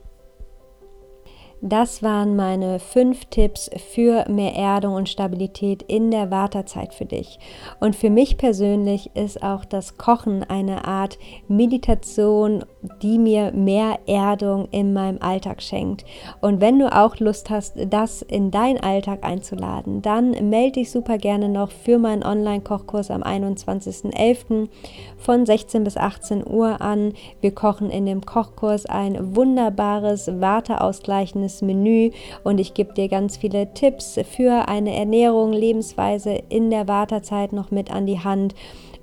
Das 1.64 2.02
waren 2.02 2.34
meine 2.34 2.80
fünf 2.80 3.26
Tipps 3.26 3.70
für 3.92 4.28
mehr 4.28 4.56
Erdung 4.56 4.94
und 4.94 5.08
Stabilität 5.08 5.84
in 5.84 6.10
der 6.10 6.32
Wartezeit 6.32 6.92
für 6.92 7.04
dich. 7.04 7.38
Und 7.78 7.94
für 7.94 8.10
mich 8.10 8.36
persönlich 8.36 9.12
ist 9.14 9.44
auch 9.44 9.64
das 9.64 9.96
Kochen 9.96 10.42
eine 10.42 10.84
Art 10.84 11.20
Meditation, 11.46 12.64
die 13.00 13.16
mir 13.16 13.52
mehr 13.52 14.00
Erdung 14.08 14.66
in 14.72 14.92
meinem 14.92 15.22
Alltag 15.22 15.62
schenkt. 15.62 16.04
Und 16.40 16.60
wenn 16.60 16.80
du 16.80 16.92
auch 16.92 17.20
Lust 17.20 17.48
hast, 17.48 17.76
das 17.86 18.22
in 18.22 18.50
deinen 18.50 18.82
Alltag 18.82 19.22
einzuladen, 19.22 20.02
dann 20.02 20.32
melde 20.50 20.80
dich 20.80 20.90
super 20.90 21.16
gerne 21.16 21.48
noch 21.48 21.70
für 21.70 21.98
meinen 21.98 22.24
Online-Kochkurs 22.24 23.12
am 23.12 23.22
21.11. 23.22 24.68
von 25.16 25.46
16 25.46 25.84
bis 25.84 25.96
18 25.96 26.44
Uhr 26.44 26.80
an. 26.80 27.12
Wir 27.40 27.54
kochen 27.54 27.88
in 27.88 28.04
dem 28.04 28.26
Kochkurs 28.26 28.84
ein 28.84 29.36
wunderbares, 29.36 30.28
warteausgleichendes 30.40 31.51
kleines 31.52 31.62
Menü 31.62 32.10
und 32.44 32.58
ich 32.58 32.74
gebe 32.74 32.94
dir 32.94 33.08
ganz 33.08 33.36
viele 33.36 33.72
Tipps 33.74 34.18
für 34.30 34.68
eine 34.68 34.94
Ernährung, 34.94 35.52
Lebensweise 35.52 36.42
in 36.48 36.70
der 36.70 36.88
Wartezeit 36.88 37.52
noch 37.52 37.70
mit 37.70 37.90
an 37.90 38.06
die 38.06 38.20
Hand. 38.20 38.54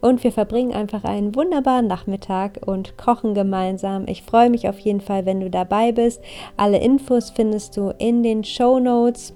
Und 0.01 0.23
wir 0.23 0.31
verbringen 0.31 0.73
einfach 0.73 1.03
einen 1.03 1.35
wunderbaren 1.35 1.87
Nachmittag 1.87 2.61
und 2.65 2.97
kochen 2.97 3.33
gemeinsam. 3.33 4.05
Ich 4.07 4.23
freue 4.23 4.49
mich 4.49 4.69
auf 4.69 4.79
jeden 4.79 5.01
Fall, 5.01 5.25
wenn 5.25 5.41
du 5.41 5.49
dabei 5.49 5.91
bist. 5.91 6.21
Alle 6.55 6.79
Infos 6.79 7.31
findest 7.31 7.75
du 7.75 7.93
in 7.97 8.23
den 8.23 8.45
Show 8.45 8.79
Notes. 8.79 9.33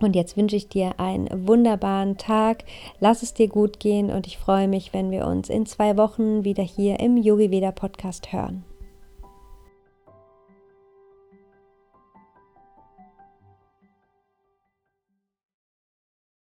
Und 0.00 0.16
jetzt 0.16 0.36
wünsche 0.36 0.56
ich 0.56 0.68
dir 0.68 0.98
einen 0.98 1.28
wunderbaren 1.46 2.16
Tag. 2.16 2.64
Lass 2.98 3.22
es 3.22 3.34
dir 3.34 3.46
gut 3.46 3.78
gehen 3.78 4.10
und 4.10 4.26
ich 4.26 4.36
freue 4.36 4.66
mich, 4.66 4.92
wenn 4.92 5.12
wir 5.12 5.28
uns 5.28 5.48
in 5.48 5.64
zwei 5.64 5.96
Wochen 5.96 6.42
wieder 6.42 6.64
hier 6.64 6.98
im 6.98 7.16
Yogi 7.16 7.52
Veda 7.52 7.70
Podcast 7.70 8.32
hören. 8.32 8.64